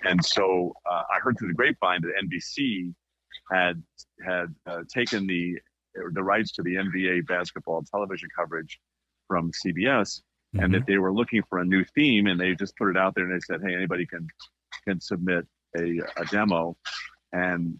[0.03, 2.93] and so uh, I heard through the grapevine that NBC
[3.51, 3.81] had
[4.23, 5.57] had uh, taken the
[6.13, 8.79] the rights to the NBA basketball television coverage
[9.27, 10.21] from CBS
[10.55, 10.63] mm-hmm.
[10.63, 10.91] and that mm-hmm.
[10.91, 13.33] they were looking for a new theme, and they just put it out there and
[13.33, 14.27] they said, "Hey, anybody can
[14.87, 15.45] can submit
[15.77, 16.77] a, a demo."
[17.33, 17.79] And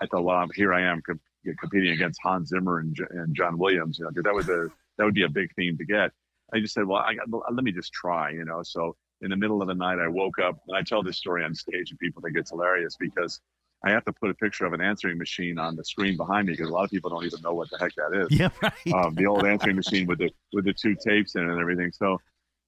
[0.00, 1.20] I thought, well, here I am comp-
[1.58, 5.04] competing against Hans Zimmer and, and John Williams, you know, because that was a that
[5.04, 6.12] would be a big theme to get.
[6.52, 8.62] I just said, well, I got, let me just try, you know.
[8.62, 11.44] So in the middle of the night, I woke up and I tell this story
[11.44, 13.40] on stage, and people think it's hilarious because
[13.84, 16.54] I have to put a picture of an answering machine on the screen behind me
[16.54, 18.38] because a lot of people don't even know what the heck that is.
[18.38, 18.94] Yeah, right.
[18.94, 21.92] Um, the old answering machine with the with the two tapes in it and everything.
[21.92, 22.18] So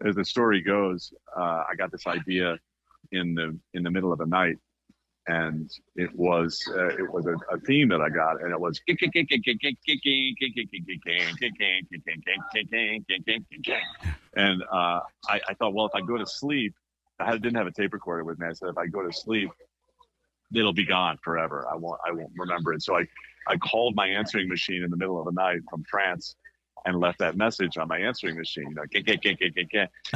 [0.04, 2.58] as the story goes, uh, I got this idea
[3.12, 4.58] in the in the middle of the night,
[5.26, 8.78] and it was uh, it was a, a, theme that I got, and it was
[14.36, 16.74] and uh, I, I thought, well, if I go to sleep,
[17.18, 18.48] I didn't have a tape recorder with me.
[18.48, 19.50] I said, if I go to sleep,
[20.54, 21.66] it'll be gone forever.
[21.70, 22.82] I won't I won't remember it.
[22.82, 23.06] So I
[23.48, 26.36] I called my answering machine in the middle of the night from France
[26.84, 28.74] and left that message on my answering machine.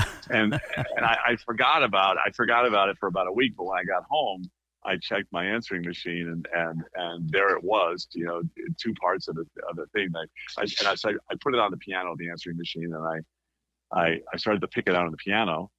[0.30, 3.54] and and I, I forgot about I forgot about it for about a week.
[3.56, 4.48] But when I got home,
[4.84, 8.08] I checked my answering machine and and and there it was.
[8.12, 8.42] You know,
[8.80, 10.08] two parts of the of the thing.
[10.14, 13.04] I, I and I so I put it on the piano, the answering machine, and
[13.04, 15.70] I I I started to pick it out on the piano.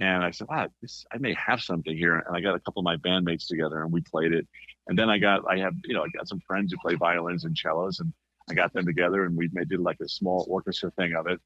[0.00, 2.16] And I said, wow, this, I may have something here.
[2.16, 4.46] And I got a couple of my bandmates together and we played it.
[4.88, 7.44] And then I got, I have, you know, I got some friends who play violins
[7.44, 8.12] and cellos and
[8.50, 11.40] I got them together and we made did like a small orchestra thing of it.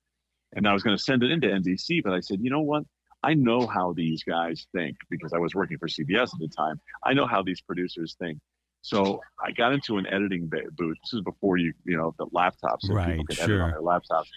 [0.54, 2.84] And I was going to send it into NBC, but I said, you know what?
[3.22, 6.80] I know how these guys think because I was working for CBS at the time.
[7.04, 8.38] I know how these producers think.
[8.80, 10.96] So I got into an editing booth.
[11.02, 12.82] This is before you, you know, the laptops.
[12.82, 13.62] So right, sure.
[13.62, 14.28] on their laptops.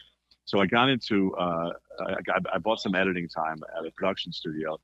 [0.45, 4.32] So I got into, uh, I, got, I bought some editing time at a production
[4.32, 4.80] studio,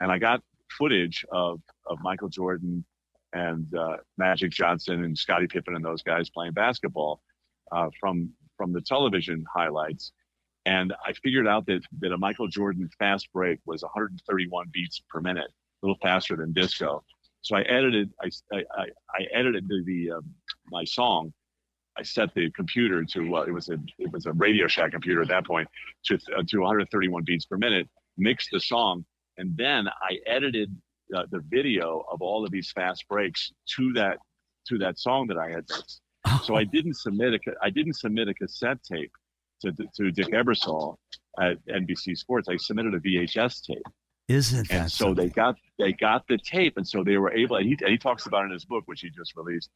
[0.00, 0.42] and I got
[0.78, 2.84] footage of of Michael Jordan
[3.32, 7.20] and uh, Magic Johnson and Scottie Pippen and those guys playing basketball
[7.72, 10.12] uh, from from the television highlights.
[10.66, 15.20] And I figured out that, that a Michael Jordan fast break was 131 beats per
[15.20, 17.02] minute, a little faster than disco.
[17.40, 20.24] So I edited I, I, I edited the, the um,
[20.70, 21.32] my song.
[22.00, 25.20] I set the computer to uh, it was a it was a Radio Shack computer
[25.20, 25.68] at that point
[26.06, 27.88] to uh, to 131 beats per minute.
[28.16, 29.04] Mixed the song,
[29.36, 30.74] and then I edited
[31.14, 34.16] uh, the video of all of these fast breaks to that
[34.68, 36.00] to that song that I had mixed.
[36.44, 39.12] So I didn't submit a I didn't submit a cassette tape
[39.62, 40.96] to to Dick Ebersol
[41.38, 42.48] at NBC Sports.
[42.48, 43.82] I submitted a VHS tape.
[44.28, 45.26] Isn't that and so something?
[45.26, 47.56] they got they got the tape, and so they were able.
[47.56, 49.70] And he, and he talks about in his book, which he just released.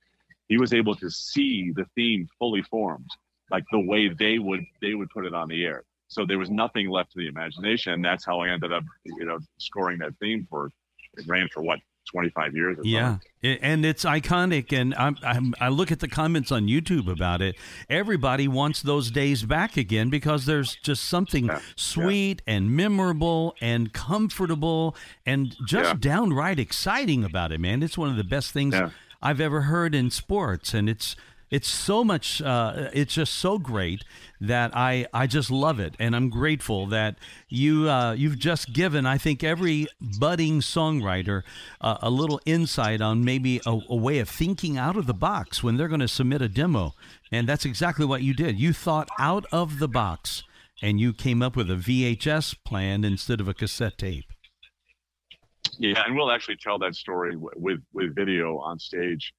[0.49, 3.09] He was able to see the theme fully formed,
[3.51, 5.85] like the way they would they would put it on the air.
[6.09, 9.25] So there was nothing left to the imagination, and that's how I ended up, you
[9.25, 10.71] know, scoring that theme for.
[11.17, 11.79] It ran for what
[12.11, 12.79] 25 years.
[12.83, 14.73] yeah, it, and it's iconic.
[14.73, 17.57] And I'm, I'm, i look at the comments on YouTube about it.
[17.89, 21.61] Everybody wants those days back again because there's just something yeah.
[21.77, 22.55] sweet yeah.
[22.55, 25.97] and memorable and comfortable and just yeah.
[25.99, 27.83] downright exciting about it, man.
[27.83, 28.75] It's one of the best things
[29.25, 31.17] I've ever heard in sports, and it's
[31.51, 34.05] it's so much uh, it's just so great
[34.39, 35.95] that I I just love it.
[35.99, 37.17] And I'm grateful that
[37.49, 41.43] you uh, you've just given I think every budding songwriter
[41.81, 45.63] uh, a little insight on maybe a, a way of thinking out of the box
[45.63, 46.93] when they're going to submit a demo.
[47.33, 48.61] And that's exactly what you did.
[48.61, 50.43] You thought out of the box
[50.83, 54.34] and you came up with a VHS plan instead of a cassette tape
[55.79, 59.33] yeah and we'll actually tell that story with with video on stage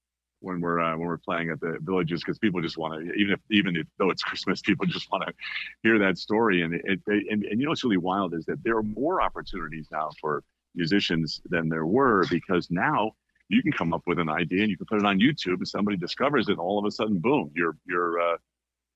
[0.45, 3.33] when we're uh, when we're playing at the villages because people just want to even
[3.33, 5.33] if even if, though it's Christmas, people just want to
[5.83, 6.61] hear that story.
[6.61, 9.21] And it, it and, and you know what's really wild is that there are more
[9.21, 10.43] opportunities now for
[10.75, 13.11] musicians than there were because now
[13.49, 15.67] you can come up with an idea and you can put it on YouTube and
[15.67, 16.53] somebody discovers it.
[16.53, 18.37] And all of a sudden, boom, you're you're uh,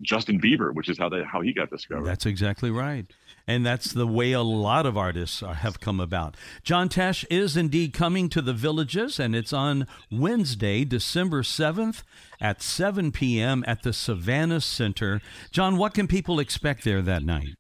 [0.02, 2.06] Justin Bieber, which is how they how he got discovered.
[2.06, 3.06] That's exactly right,
[3.48, 6.38] and that's the way a lot of artists have come about.
[6.64, 12.04] John Tesh is indeed coming to the villages, and it's on Wednesday, December seventh
[12.40, 13.64] at seven p.m.
[13.68, 15.22] at the Savannah Center.
[15.52, 17.56] John, what can people expect there that night?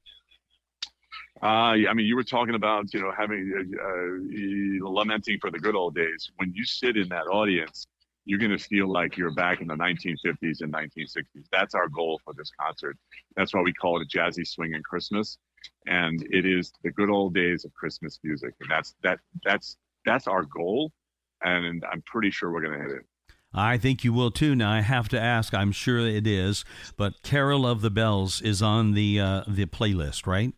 [1.41, 5.60] Uh, I mean, you were talking about you know having uh, uh, lamenting for the
[5.60, 6.32] good old days.
[6.38, 7.86] When you sit in that audience
[8.30, 11.48] you're going to feel like you're back in the 1950s and 1960s.
[11.52, 12.96] That's our goal for this concert.
[13.36, 15.39] That's why we call it a jazzy swing and Christmas,
[15.88, 20.28] and it is the good old days of Christmas music, and that's that that's that's
[20.28, 20.92] our goal,
[21.42, 23.06] and I'm pretty sure we're going to hit it.
[23.52, 24.54] I think you will too.
[24.54, 25.56] Now I have to ask.
[25.56, 26.63] I'm sure it is,
[26.98, 30.54] but "Carol of the Bells" is on the uh, the playlist, right?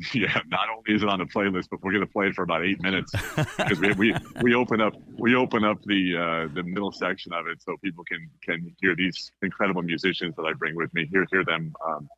[0.14, 2.42] yeah, not only is it on the playlist, but we're going to play it for
[2.42, 3.12] about eight minutes
[3.56, 7.46] because we, we we open up we open up the uh, the middle section of
[7.46, 11.06] it so people can can hear these incredible musicians that I bring with me.
[11.10, 12.08] Hear hear them um,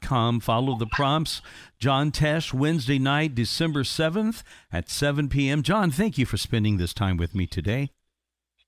[0.00, 0.40] com.
[0.40, 1.42] Follow the prompts.
[1.78, 4.42] John Tesh, Wednesday night, December 7th
[4.72, 5.62] at 7 p.m.
[5.62, 7.90] John, thank you for spending this time with me today.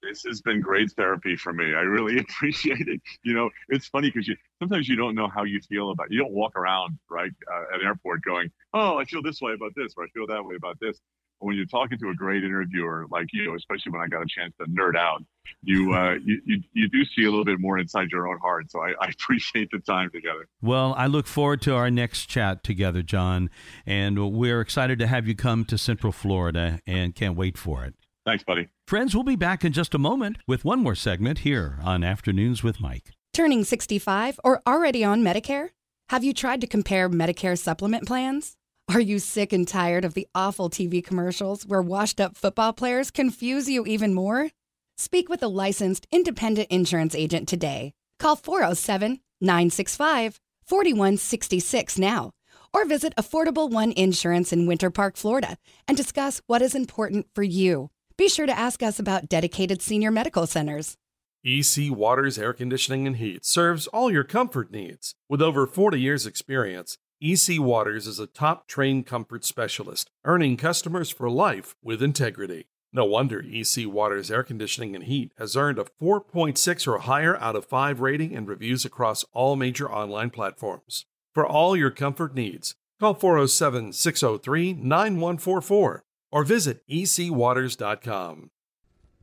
[0.03, 1.74] this has been great therapy for me.
[1.74, 3.01] I really appreciate it.
[3.22, 6.07] You know, it's funny because you sometimes you don't know how you feel about.
[6.07, 6.12] It.
[6.12, 9.53] You don't walk around right uh, at an airport going, "Oh, I feel this way
[9.53, 11.01] about this," or "I feel that way about this."
[11.43, 14.55] When you're talking to a great interviewer like you, especially when I got a chance
[14.61, 15.22] to nerd out,
[15.62, 18.70] you, uh, you, you, you do see a little bit more inside your own heart.
[18.70, 20.49] So I, I appreciate the time together.
[20.61, 23.51] Well, I look forward to our next chat together, John,
[23.84, 27.95] and we're excited to have you come to Central Florida and can't wait for it.
[28.24, 28.68] Thanks, buddy.
[28.86, 32.62] Friends, we'll be back in just a moment with one more segment here on Afternoons
[32.62, 33.11] with Mike.
[33.32, 35.70] Turning 65 or already on Medicare?
[36.11, 38.57] Have you tried to compare Medicare supplement plans?
[38.89, 43.11] Are you sick and tired of the awful TV commercials where washed up football players
[43.11, 44.51] confuse you even more?
[44.99, 47.95] Speak with a licensed independent insurance agent today.
[48.18, 52.33] Call 407 965 4166 now
[52.74, 55.57] or visit Affordable One Insurance in Winter Park, Florida
[55.89, 57.91] and discuss what is important for you.
[58.16, 60.97] Be sure to ask us about dedicated senior medical centers.
[61.45, 65.16] EC Waters Air Conditioning and Heat serves all your comfort needs.
[65.28, 71.09] With over 40 years' experience, EC Waters is a top trained comfort specialist, earning customers
[71.09, 72.66] for life with integrity.
[72.93, 77.55] No wonder EC Waters Air Conditioning and Heat has earned a 4.6 or higher out
[77.55, 81.07] of 5 rating and reviews across all major online platforms.
[81.33, 86.03] For all your comfort needs, call 407 603 9144
[86.33, 88.51] or visit ecwaters.com.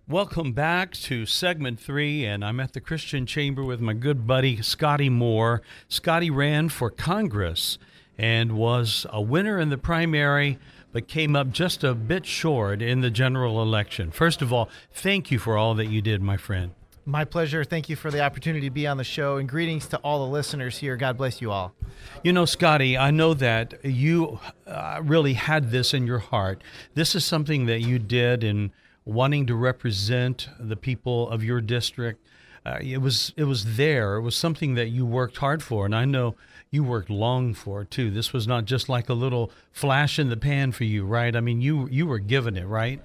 [0.08, 4.60] Welcome back to segment three, and I'm at the Christian Chamber with my good buddy
[4.60, 5.62] Scotty Moore.
[5.88, 7.78] Scotty ran for Congress
[8.20, 10.60] and was a winner in the primary,
[10.92, 14.12] but came up just a bit short in the general election.
[14.12, 16.72] First of all, thank you for all that you did, my friend.
[17.06, 17.64] My pleasure.
[17.64, 20.32] Thank you for the opportunity to be on the show, and greetings to all the
[20.32, 20.98] listeners here.
[20.98, 21.74] God bless you all.
[22.22, 26.62] You know, Scotty, I know that you uh, really had this in your heart.
[26.96, 28.72] This is something that you did in
[29.06, 32.24] wanting to represent the people of your district.
[32.66, 34.18] Uh, it was it was there.
[34.18, 36.36] It was something that you worked hard for, and I know
[36.72, 38.12] you worked long for too.
[38.12, 41.36] This was not just like a little flash in the pan for you, right?
[41.36, 43.02] I mean, you you were given it, right?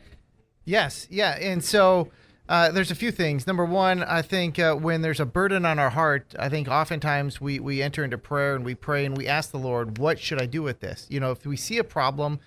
[0.64, 2.10] Yes, yeah, and so.
[2.46, 3.46] Uh, there's a few things.
[3.46, 7.40] Number one, I think uh, when there's a burden on our heart, I think oftentimes
[7.40, 10.38] we, we enter into prayer and we pray and we ask the Lord, what should
[10.38, 11.06] I do with this?
[11.08, 12.40] You know, if we see a problem,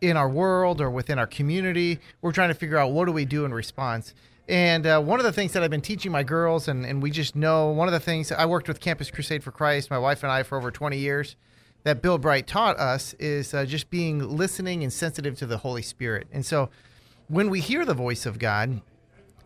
[0.00, 1.98] in our world or within our community.
[2.22, 4.14] We're trying to figure out what do we do in response.
[4.50, 7.12] And uh, one of the things that I've been teaching my girls, and, and we
[7.12, 10.24] just know one of the things I worked with Campus Crusade for Christ, my wife
[10.24, 11.36] and I, for over 20 years,
[11.84, 15.82] that Bill Bright taught us is uh, just being listening and sensitive to the Holy
[15.82, 16.26] Spirit.
[16.32, 16.68] And so
[17.28, 18.80] when we hear the voice of God,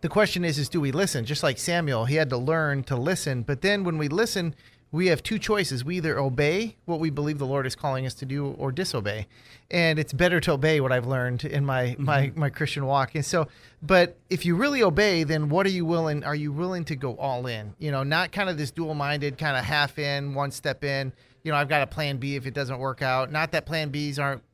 [0.00, 1.26] the question is, is do we listen?
[1.26, 3.42] Just like Samuel, he had to learn to listen.
[3.42, 4.54] But then when we listen,
[4.94, 5.84] we have two choices.
[5.84, 9.26] We either obey what we believe the Lord is calling us to do or disobey.
[9.68, 12.04] And it's better to obey what I've learned in my mm-hmm.
[12.04, 13.16] my my Christian walk.
[13.16, 13.48] And so
[13.82, 17.16] but if you really obey, then what are you willing are you willing to go
[17.16, 17.74] all in?
[17.80, 21.12] You know, not kind of this dual-minded kind of half in, one step in.
[21.42, 23.32] You know, I've got a plan B if it doesn't work out.
[23.32, 24.44] Not that plan Bs aren't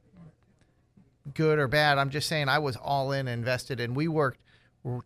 [1.35, 1.99] good or bad.
[1.99, 4.41] I'm just saying I was all in invested and we worked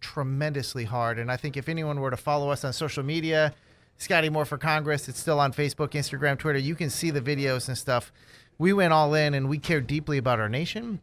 [0.01, 1.18] tremendously hard.
[1.18, 3.53] And I think if anyone were to follow us on social media,
[3.99, 5.09] Scotty Moore for Congress.
[5.09, 6.59] It's still on Facebook, Instagram, Twitter.
[6.59, 8.12] You can see the videos and stuff.
[8.59, 11.01] We went all in and we care deeply about our nation.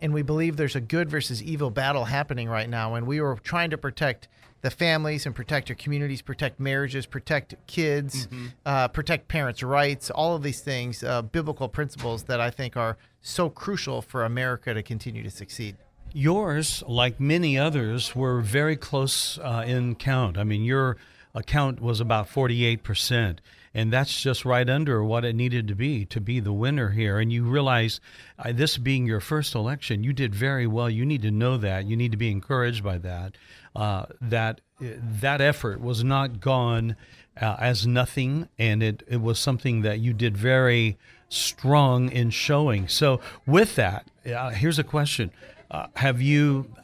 [0.00, 2.94] And we believe there's a good versus evil battle happening right now.
[2.94, 4.28] And we were trying to protect
[4.60, 8.46] the families and protect our communities, protect marriages, protect kids, mm-hmm.
[8.66, 12.96] uh, protect parents' rights, all of these things, uh, biblical principles that I think are
[13.20, 15.76] so crucial for America to continue to succeed.
[16.12, 20.38] Yours, like many others, were very close uh, in count.
[20.38, 20.96] I mean, you're
[21.38, 23.38] account was about 48%.
[23.74, 27.18] And that's just right under what it needed to be to be the winner here.
[27.18, 28.00] And you realize
[28.38, 30.90] uh, this being your first election, you did very well.
[30.90, 31.84] You need to know that.
[31.84, 33.36] You need to be encouraged by that.
[33.76, 36.96] Uh, that uh, that effort was not gone
[37.40, 42.88] uh, as nothing, and it, it was something that you did very strong in showing.
[42.88, 45.30] So, with that, uh, here's a question:
[45.70, 46.74] uh, Have you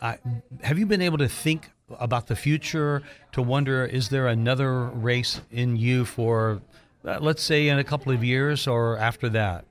[0.63, 5.41] have you been able to think about the future to wonder is there another race
[5.51, 6.61] in you for
[7.05, 9.65] uh, let's say in a couple of years or after that?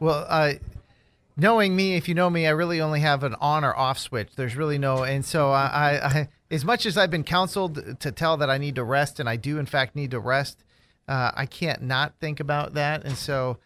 [0.00, 0.54] Well
[1.36, 4.30] knowing me if you know me i really only have an on or off switch.
[4.36, 8.12] There's really no and so I, I, I as much as i've been counseled to
[8.12, 10.64] tell that i need to rest and i do in fact need to rest
[11.06, 13.04] uh, i can't not think about that.
[13.04, 13.58] And so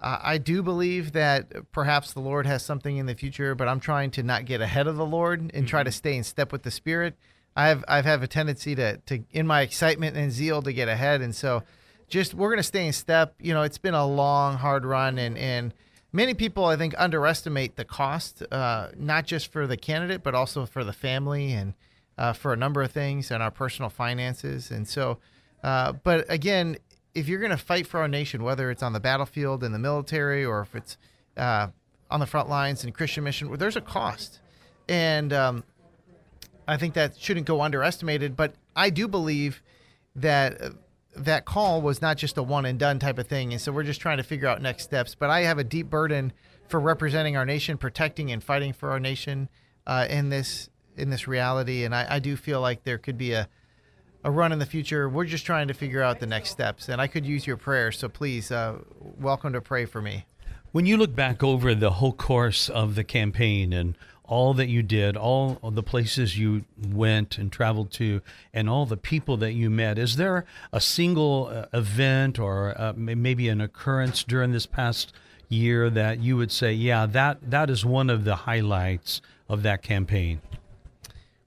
[0.00, 3.80] uh, I do believe that perhaps the Lord has something in the future, but I'm
[3.80, 5.64] trying to not get ahead of the Lord and mm-hmm.
[5.66, 5.96] try to mm-hmm.
[5.96, 7.16] stay in step with the Spirit.
[7.56, 11.20] I've I've have a tendency to to in my excitement and zeal to get ahead,
[11.20, 11.64] and so
[12.08, 13.34] just we're gonna stay in step.
[13.40, 15.74] You know, it's been a long, hard run, and and
[16.12, 20.66] many people I think underestimate the cost, uh, not just for the candidate but also
[20.66, 21.74] for the family and
[22.16, 24.70] uh, for a number of things and our personal finances.
[24.70, 25.18] And so,
[25.62, 26.76] uh, but again,
[27.14, 29.78] if you're going to fight for our nation, whether it's on the battlefield in the
[29.78, 30.96] military or if it's
[31.36, 31.68] uh,
[32.10, 34.40] on the front lines in Christian mission, there's a cost.
[34.88, 35.64] And um,
[36.66, 38.36] I think that shouldn't go underestimated.
[38.36, 39.62] But I do believe
[40.16, 40.70] that uh,
[41.16, 43.52] that call was not just a one and done type of thing.
[43.52, 45.14] And so we're just trying to figure out next steps.
[45.14, 46.32] But I have a deep burden
[46.68, 49.48] for representing our nation, protecting and fighting for our nation
[49.86, 51.84] uh, in this in this reality.
[51.84, 53.48] And I, I do feel like there could be a
[54.24, 55.08] a run in the future.
[55.08, 57.98] We're just trying to figure out the next steps, and I could use your prayers.
[57.98, 58.78] So please, uh,
[59.20, 60.26] welcome to pray for me.
[60.72, 64.82] When you look back over the whole course of the campaign and all that you
[64.82, 68.20] did, all the places you went and traveled to,
[68.52, 72.92] and all the people that you met, is there a single uh, event or uh,
[72.94, 75.14] maybe an occurrence during this past
[75.48, 79.82] year that you would say, yeah, that that is one of the highlights of that
[79.82, 80.42] campaign?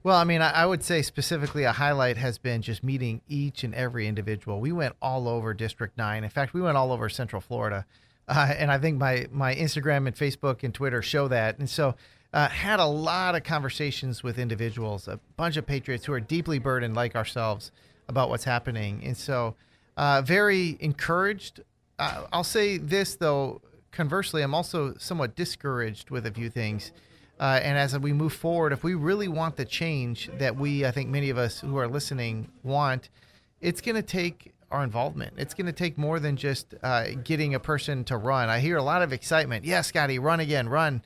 [0.04, 3.62] Well, I mean, I, I would say specifically a highlight has been just meeting each
[3.62, 4.60] and every individual.
[4.60, 6.24] We went all over District 9.
[6.24, 7.86] In fact, we went all over Central Florida.
[8.26, 11.58] Uh, and I think my, my Instagram and Facebook and Twitter show that.
[11.58, 11.94] And so,
[12.32, 16.58] uh, had a lot of conversations with individuals, a bunch of patriots who are deeply
[16.58, 17.70] burdened, like ourselves,
[18.08, 19.02] about what's happening.
[19.04, 19.54] And so,
[19.96, 21.60] uh, very encouraged.
[21.98, 26.90] Uh, I'll say this, though, conversely, I'm also somewhat discouraged with a few things.
[27.42, 30.92] Uh, and as we move forward, if we really want the change that we, I
[30.92, 33.08] think many of us who are listening want,
[33.60, 35.32] it's going to take our involvement.
[35.36, 38.48] It's going to take more than just uh, getting a person to run.
[38.48, 39.64] I hear a lot of excitement.
[39.64, 41.02] Yes, Scotty, run again, run.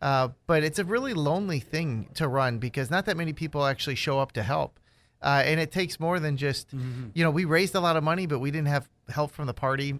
[0.00, 3.96] Uh, but it's a really lonely thing to run because not that many people actually
[3.96, 4.78] show up to help.
[5.20, 7.08] Uh, and it takes more than just, mm-hmm.
[7.14, 9.54] you know, we raised a lot of money, but we didn't have help from the
[9.54, 9.94] party.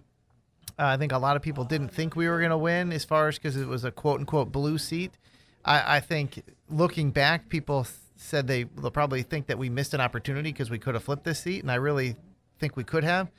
[0.79, 3.03] Uh, I think a lot of people didn't think we were going to win as
[3.03, 5.17] far as because it was a quote unquote blue seat.
[5.65, 7.85] I, I think looking back, people
[8.15, 11.23] said they will probably think that we missed an opportunity because we could have flipped
[11.23, 12.15] this seat, and I really
[12.59, 13.29] think we could have.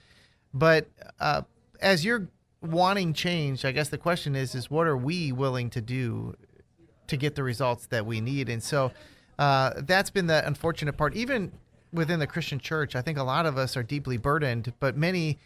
[0.52, 0.88] But
[1.20, 1.42] uh,
[1.80, 2.28] as you're
[2.60, 6.34] wanting change, I guess the question is: is what are we willing to do
[7.06, 8.48] to get the results that we need?
[8.48, 8.92] And so
[9.38, 11.14] uh, that's been the unfortunate part.
[11.14, 11.52] Even
[11.92, 15.38] within the Christian church, I think a lot of us are deeply burdened, but many.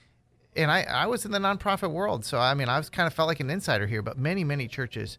[0.54, 3.12] And I, I was in the nonprofit world, so I mean, I was kind of
[3.12, 4.00] felt like an insider here.
[4.00, 5.18] But many, many churches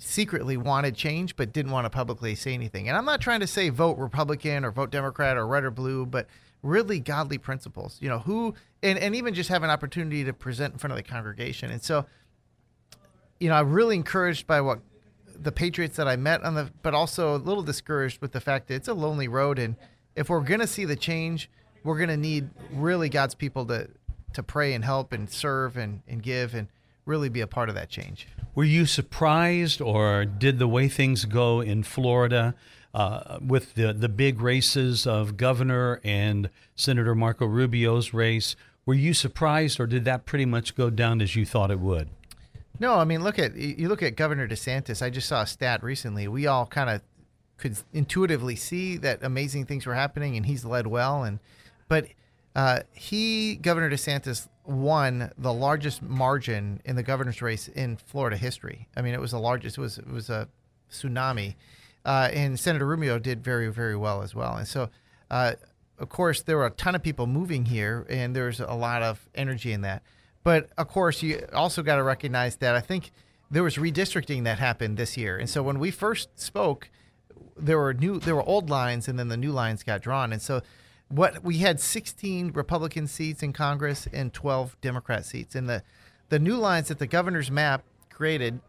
[0.00, 2.88] secretly wanted change but didn't want to publicly say anything.
[2.88, 6.06] And I'm not trying to say vote Republican or vote Democrat or red or blue,
[6.06, 6.26] but
[6.62, 7.98] really godly principles.
[8.00, 10.96] You know, who and, and even just have an opportunity to present in front of
[10.96, 11.70] the congregation.
[11.70, 12.06] And so,
[13.38, 14.80] you know, I'm really encouraged by what
[15.26, 18.68] the Patriots that I met on the but also a little discouraged with the fact
[18.68, 19.76] that it's a lonely road and
[20.16, 21.48] if we're gonna see the change,
[21.84, 23.88] we're gonna need really God's people to
[24.32, 26.68] to pray and help and serve and, and give and
[27.10, 28.26] really be a part of that change.
[28.54, 32.54] Were you surprised, or did the way things go in Florida
[32.94, 38.56] uh, with the, the big races of governor and Senator Marco Rubio's race?
[38.86, 42.08] Were you surprised, or did that pretty much go down as you thought it would?
[42.80, 45.02] No, I mean, look at you look at Governor DeSantis.
[45.02, 46.26] I just saw a stat recently.
[46.26, 47.02] We all kind of
[47.58, 51.22] could intuitively see that amazing things were happening, and he's led well.
[51.22, 51.40] And
[51.88, 52.06] but
[52.56, 58.88] uh, he, Governor DeSantis, won the largest margin in the governor's race in Florida history.
[58.96, 59.78] I mean, it was the largest.
[59.78, 60.48] It was it was a
[60.90, 61.56] tsunami,
[62.04, 64.56] uh, and Senator Rubio did very very well as well.
[64.56, 64.88] And so,
[65.30, 65.54] uh,
[65.98, 69.28] of course, there were a ton of people moving here, and there's a lot of
[69.34, 70.02] energy in that.
[70.44, 73.10] But of course, you also got to recognize that I think
[73.50, 76.90] there was redistricting that happened this year, and so when we first spoke,
[77.56, 80.40] there were new there were old lines, and then the new lines got drawn, and
[80.40, 80.62] so
[81.10, 85.54] what we had 16 Republican seats in Congress and 12 Democrat seats.
[85.54, 85.82] And the
[86.28, 88.60] the new lines that the governor's map created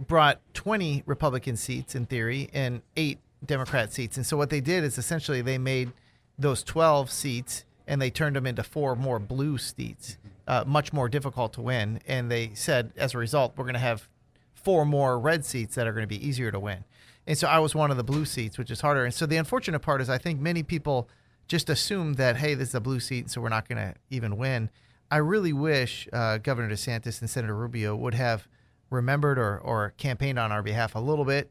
[0.00, 4.16] brought 20 Republican seats in theory and eight Democrat seats.
[4.16, 5.92] And so what they did is essentially they made
[6.38, 10.16] those 12 seats and they turned them into four more blue seats,
[10.46, 12.00] uh, much more difficult to win.
[12.06, 14.08] And they said, as a result, we're going to have
[14.54, 16.84] four more red seats that are going to be easier to win.
[17.26, 19.04] And so I was one of the blue seats, which is harder.
[19.04, 21.08] And so the unfortunate part is I think many people
[21.48, 24.36] just assume that hey, this is a blue seat, so we're not going to even
[24.36, 24.70] win.
[25.10, 28.46] I really wish uh, Governor DeSantis and Senator Rubio would have
[28.90, 31.50] remembered or, or campaigned on our behalf a little bit.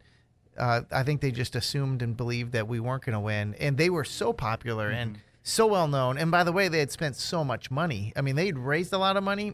[0.58, 3.78] Uh, I think they just assumed and believed that we weren't going to win, and
[3.78, 5.00] they were so popular mm-hmm.
[5.00, 6.18] and so well known.
[6.18, 8.14] And by the way, they had spent so much money.
[8.16, 9.54] I mean, they'd raised a lot of money.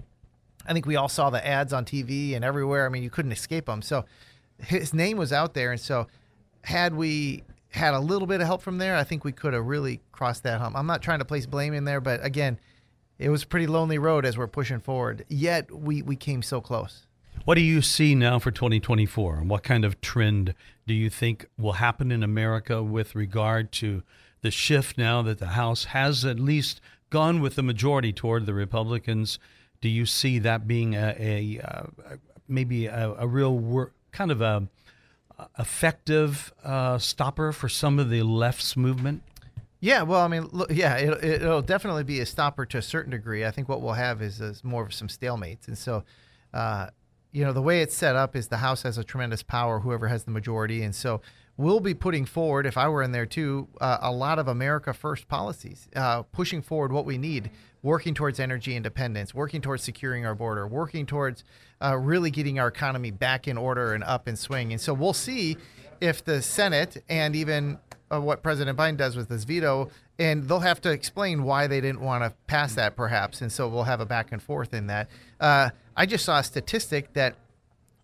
[0.65, 2.85] I think we all saw the ads on TV and everywhere.
[2.85, 3.81] I mean, you couldn't escape them.
[3.81, 4.05] So
[4.59, 6.07] his name was out there, and so
[6.63, 9.65] had we had a little bit of help from there, I think we could have
[9.65, 10.77] really crossed that hump.
[10.77, 12.59] I'm not trying to place blame in there, but again,
[13.17, 15.25] it was a pretty lonely road as we're pushing forward.
[15.27, 17.07] Yet we we came so close.
[17.45, 19.39] What do you see now for 2024?
[19.39, 20.53] And what kind of trend
[20.85, 24.03] do you think will happen in America with regard to
[24.41, 28.53] the shift now that the House has at least gone with the majority toward the
[28.53, 29.39] Republicans?
[29.81, 34.41] Do you see that being a, a, a maybe a, a real wor- kind of
[34.41, 34.67] a
[35.57, 39.23] effective uh, stopper for some of the left's movement?
[39.79, 43.11] Yeah, well, I mean, look, yeah, it, will definitely be a stopper to a certain
[43.11, 43.45] degree.
[43.45, 46.03] I think what we'll have is, is more of some stalemates, and so
[46.53, 46.87] uh,
[47.33, 50.07] you know, the way it's set up is the House has a tremendous power, whoever
[50.07, 50.83] has the majority.
[50.83, 51.21] And so
[51.57, 54.93] we'll be putting forward, if I were in there too, uh, a lot of America
[54.93, 57.49] First policies, uh, pushing forward what we need,
[57.83, 61.43] working towards energy independence, working towards securing our border, working towards
[61.81, 64.71] uh, really getting our economy back in order and up and swing.
[64.71, 65.57] And so we'll see
[66.01, 67.77] if the Senate and even
[68.11, 71.81] uh, what President Biden does with this veto, and they'll have to explain why they
[71.81, 73.41] didn't want to pass that, perhaps.
[73.41, 75.09] And so we'll have a back and forth in that.
[75.39, 77.35] Uh, I just saw a statistic that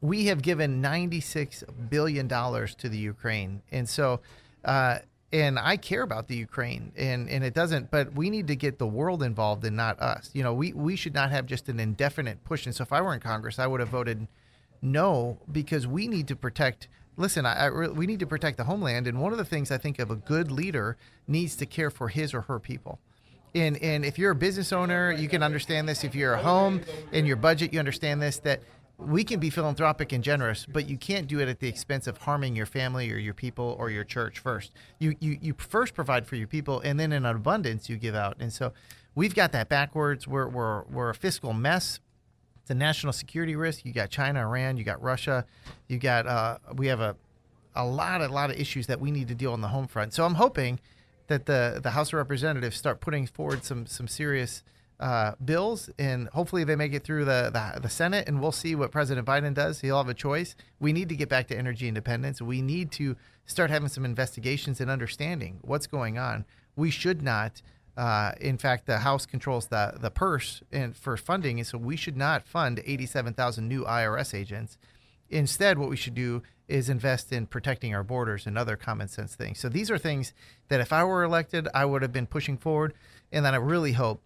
[0.01, 3.61] we have given $96 billion to the Ukraine.
[3.71, 4.21] And so,
[4.65, 4.99] uh,
[5.31, 8.79] and I care about the Ukraine, and, and it doesn't, but we need to get
[8.79, 10.31] the world involved and not us.
[10.33, 12.65] You know, we, we should not have just an indefinite push.
[12.65, 14.27] And so if I were in Congress, I would have voted
[14.81, 16.87] no because we need to protect
[17.19, 19.05] listen, I, I, we need to protect the homeland.
[19.05, 22.07] And one of the things I think of a good leader needs to care for
[22.07, 22.97] his or her people.
[23.53, 26.03] And, and if you're a business owner, you can understand this.
[26.03, 28.61] If you're a home in your budget, you understand this that
[28.99, 32.17] we can be philanthropic and generous, but you can't do it at the expense of
[32.17, 34.71] harming your family or your people or your church first.
[34.99, 38.37] You, you, you first provide for your people, and then in abundance, you give out.
[38.39, 38.73] And so
[39.15, 40.27] we've got that backwards.
[40.27, 41.99] We're, we're, we're a fiscal mess
[42.69, 43.83] it's a national security risk.
[43.83, 45.43] You got China, Iran, you got Russia,
[45.87, 47.15] you got uh, we have a
[47.75, 50.13] a lot, a lot of issues that we need to deal on the home front.
[50.13, 50.79] So I'm hoping
[51.27, 54.61] that the the House of Representatives start putting forward some some serious
[54.99, 58.75] uh, bills, and hopefully they make it through the, the, the Senate, and we'll see
[58.75, 59.81] what President Biden does.
[59.81, 60.55] He'll have a choice.
[60.79, 62.41] We need to get back to energy independence.
[62.41, 66.45] We need to start having some investigations and understanding what's going on.
[66.75, 67.61] We should not
[67.99, 71.97] uh, in fact, the House controls the the purse and for funding, and so we
[71.97, 74.77] should not fund 87,000 new IRS agents.
[75.29, 79.35] Instead, what we should do is invest in protecting our borders and other common sense
[79.35, 79.59] things.
[79.59, 80.33] So these are things
[80.69, 82.93] that if I were elected, I would have been pushing forward,
[83.33, 84.21] and that I really hope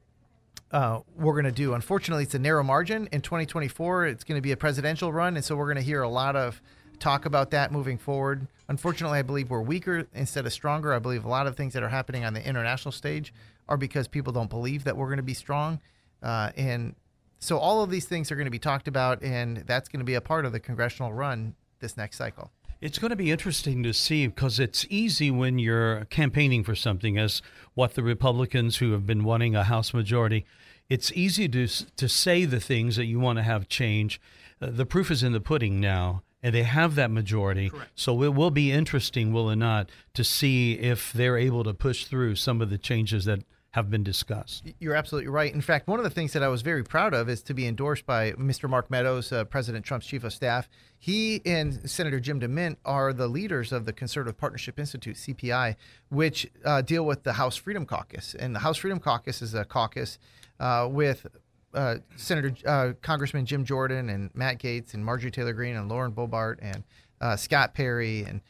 [0.74, 1.76] uh, we're going to do.
[1.76, 3.08] Unfortunately, it's a narrow margin.
[3.12, 6.02] In 2024, it's going to be a presidential run, and so we're going to hear
[6.02, 6.62] a lot of
[7.00, 8.48] talk about that moving forward.
[8.68, 10.94] Unfortunately, I believe we're weaker instead of stronger.
[10.94, 13.34] I believe a lot of things that are happening on the international stage
[13.70, 15.80] are because people don't believe that we're going to be strong.
[16.24, 16.96] Uh, and
[17.40, 20.06] so all of these things are going to be talked about, and that's going to
[20.06, 22.52] be a part of the congressional run this next cycle.
[22.84, 27.18] It's going to be interesting to see because it's easy when you're campaigning for something,
[27.18, 27.42] as
[27.76, 30.46] what the Republicans who have been wanting a House majority,
[30.90, 34.20] it's easy to to say the things that you want to have change.
[34.62, 37.70] Uh, the proof is in the pudding now, and they have that majority.
[37.70, 37.92] Correct.
[37.96, 42.04] So it will be interesting, will it not, to see if they're able to push
[42.04, 44.64] through some of the changes that have been discussed.
[44.80, 45.52] You're absolutely right.
[45.52, 47.66] In fact, one of the things that I was very proud of is to be
[47.66, 48.70] endorsed by Mr.
[48.70, 50.70] Mark Meadows, uh, President Trump's chief of staff.
[51.00, 55.76] He and Senator Jim DeMint are the leaders of the Conservative Partnership Institute, CPI,
[56.10, 58.36] which uh, deal with the House Freedom Caucus.
[58.36, 60.20] And the House Freedom Caucus is a caucus
[60.60, 61.26] uh, with
[61.74, 66.12] uh, Senator uh, Congressman Jim Jordan and Matt Gaetz and Marjorie Taylor Greene and Lauren
[66.12, 66.84] Boebert and
[67.22, 68.42] uh, Scott Perry and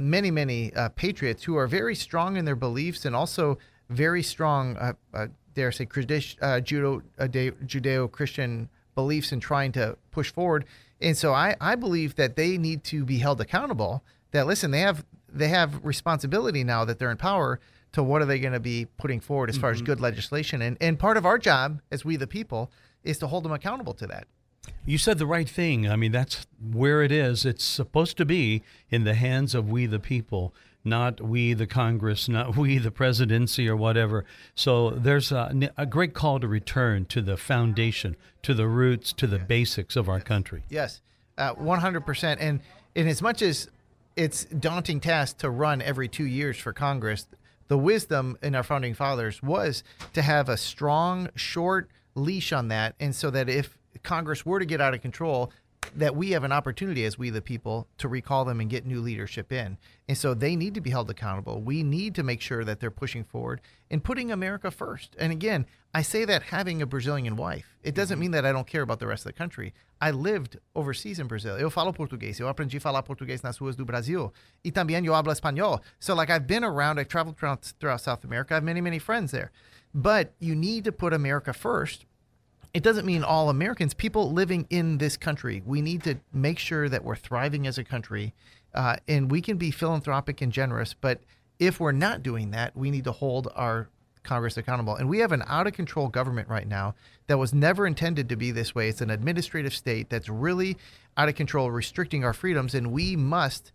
[0.00, 3.58] many, many patriots who are very strong in their beliefs and also
[3.88, 10.64] very strong, uh, dare I say, judo, Judeo-Christian beliefs in trying to push forward.
[11.00, 14.02] And so I, I believe that they need to be held accountable.
[14.30, 17.60] That listen, they have they have responsibility now that they're in power
[17.92, 19.82] to what are they going to be putting forward as far mm-hmm.
[19.82, 20.62] as good legislation.
[20.62, 22.70] And, and part of our job as we the people
[23.02, 24.26] is to hold them accountable to that.
[24.86, 25.88] You said the right thing.
[25.88, 27.44] I mean, that's where it is.
[27.44, 30.54] It's supposed to be in the hands of we the people,
[30.84, 34.24] not we the Congress, not we the presidency or whatever.
[34.54, 39.26] So there's a, a great call to return to the foundation, to the roots, to
[39.26, 40.62] the basics of our country.
[40.68, 41.00] Yes,
[41.38, 42.36] uh, 100%.
[42.38, 42.60] And
[42.94, 43.68] in as much as
[44.16, 47.26] it's daunting task to run every two years for Congress,
[47.68, 49.82] the wisdom in our founding fathers was
[50.12, 52.94] to have a strong, short leash on that.
[53.00, 55.50] And so that if Congress were to get out of control,
[55.96, 59.00] that we have an opportunity as we the people to recall them and get new
[59.00, 59.78] leadership in.
[60.08, 61.62] And so they need to be held accountable.
[61.62, 63.60] We need to make sure that they're pushing forward
[63.90, 65.16] and putting America first.
[65.18, 67.76] And again, I say that having a Brazilian wife.
[67.82, 68.20] It doesn't mm-hmm.
[68.20, 69.72] mean that I don't care about the rest of the country.
[70.00, 71.56] I lived overseas in Brazil.
[71.56, 72.38] Eu falo português.
[72.40, 74.32] Eu aprendi a falar português nas ruas do Brasil.
[74.64, 75.80] E também eu hablo espanhol.
[76.00, 78.54] So like I've been around, I've traveled throughout, throughout South America.
[78.54, 79.50] I have many, many friends there.
[79.94, 82.04] But you need to put America first
[82.74, 85.62] it doesn't mean all Americans, people living in this country.
[85.64, 88.34] We need to make sure that we're thriving as a country,
[88.74, 90.92] uh, and we can be philanthropic and generous.
[90.92, 91.20] But
[91.60, 93.88] if we're not doing that, we need to hold our
[94.24, 94.96] Congress accountable.
[94.96, 96.96] And we have an out of control government right now
[97.28, 98.88] that was never intended to be this way.
[98.88, 100.76] It's an administrative state that's really
[101.16, 103.72] out of control, restricting our freedoms, and we must.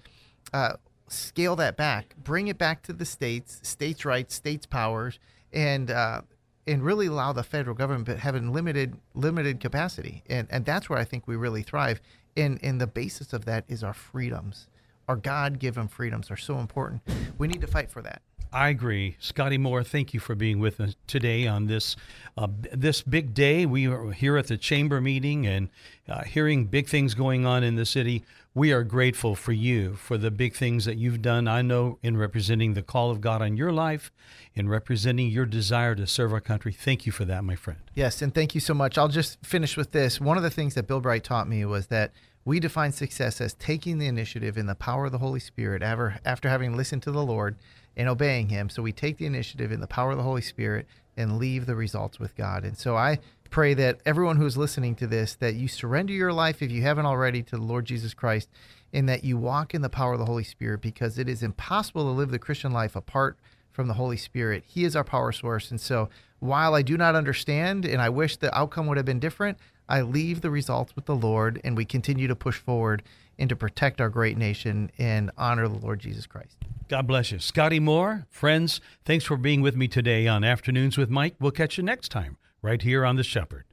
[0.54, 0.74] Uh,
[1.12, 5.18] scale that back, bring it back to the states, states' rights, states' powers,
[5.52, 6.22] and uh,
[6.70, 10.24] and really allow the federal government to have limited limited capacity.
[10.30, 12.00] And and that's where I think we really thrive.
[12.38, 14.68] And and the basis of that is our freedoms.
[15.08, 17.02] Our God given freedoms are so important.
[17.38, 18.22] We need to fight for that.
[18.52, 19.84] I agree, Scotty Moore.
[19.84, 21.96] Thank you for being with us today on this
[22.36, 23.66] uh, this big day.
[23.68, 25.70] We are here at the chamber meeting and
[26.08, 28.24] uh, hearing big things going on in the city.
[28.56, 31.48] We are grateful for you for the big things that you've done.
[31.48, 34.12] I know in representing the call of God on your life,
[34.56, 36.74] in representing your desire to serve our country.
[36.74, 37.80] Thank you for that, my friend.
[37.94, 38.98] Yes, and thank you so much.
[38.98, 40.20] I'll just finish with this.
[40.20, 42.12] One of the things that Bill Bright taught me was that
[42.44, 46.20] we define success as taking the initiative in the power of the Holy Spirit after,
[46.26, 47.56] after having listened to the Lord
[47.96, 48.70] and obeying Him.
[48.70, 51.76] So we take the initiative in the power of the Holy Spirit and leave the
[51.76, 52.64] results with God.
[52.64, 53.20] And so I
[53.50, 56.82] pray that everyone who is listening to this, that you surrender your life, if you
[56.82, 58.50] haven't already, to the Lord Jesus Christ,
[58.94, 62.04] and that you walk in the power of the Holy Spirit because it is impossible
[62.04, 63.38] to live the Christian life apart
[63.72, 64.64] from the Holy Spirit.
[64.68, 65.72] He is our power source.
[65.72, 69.20] And so while I do not understand and I wish the outcome would have been
[69.20, 73.04] different, I leave the results with the Lord and we continue to push forward
[73.38, 76.58] and to protect our great nation and honor the Lord Jesus Christ.
[76.90, 77.40] God bless you.
[77.40, 81.36] Scotty Moore, friends, thanks for being with me today on Afternoons with Mike.
[81.40, 83.66] We'll catch you next time right here on The Shepherd.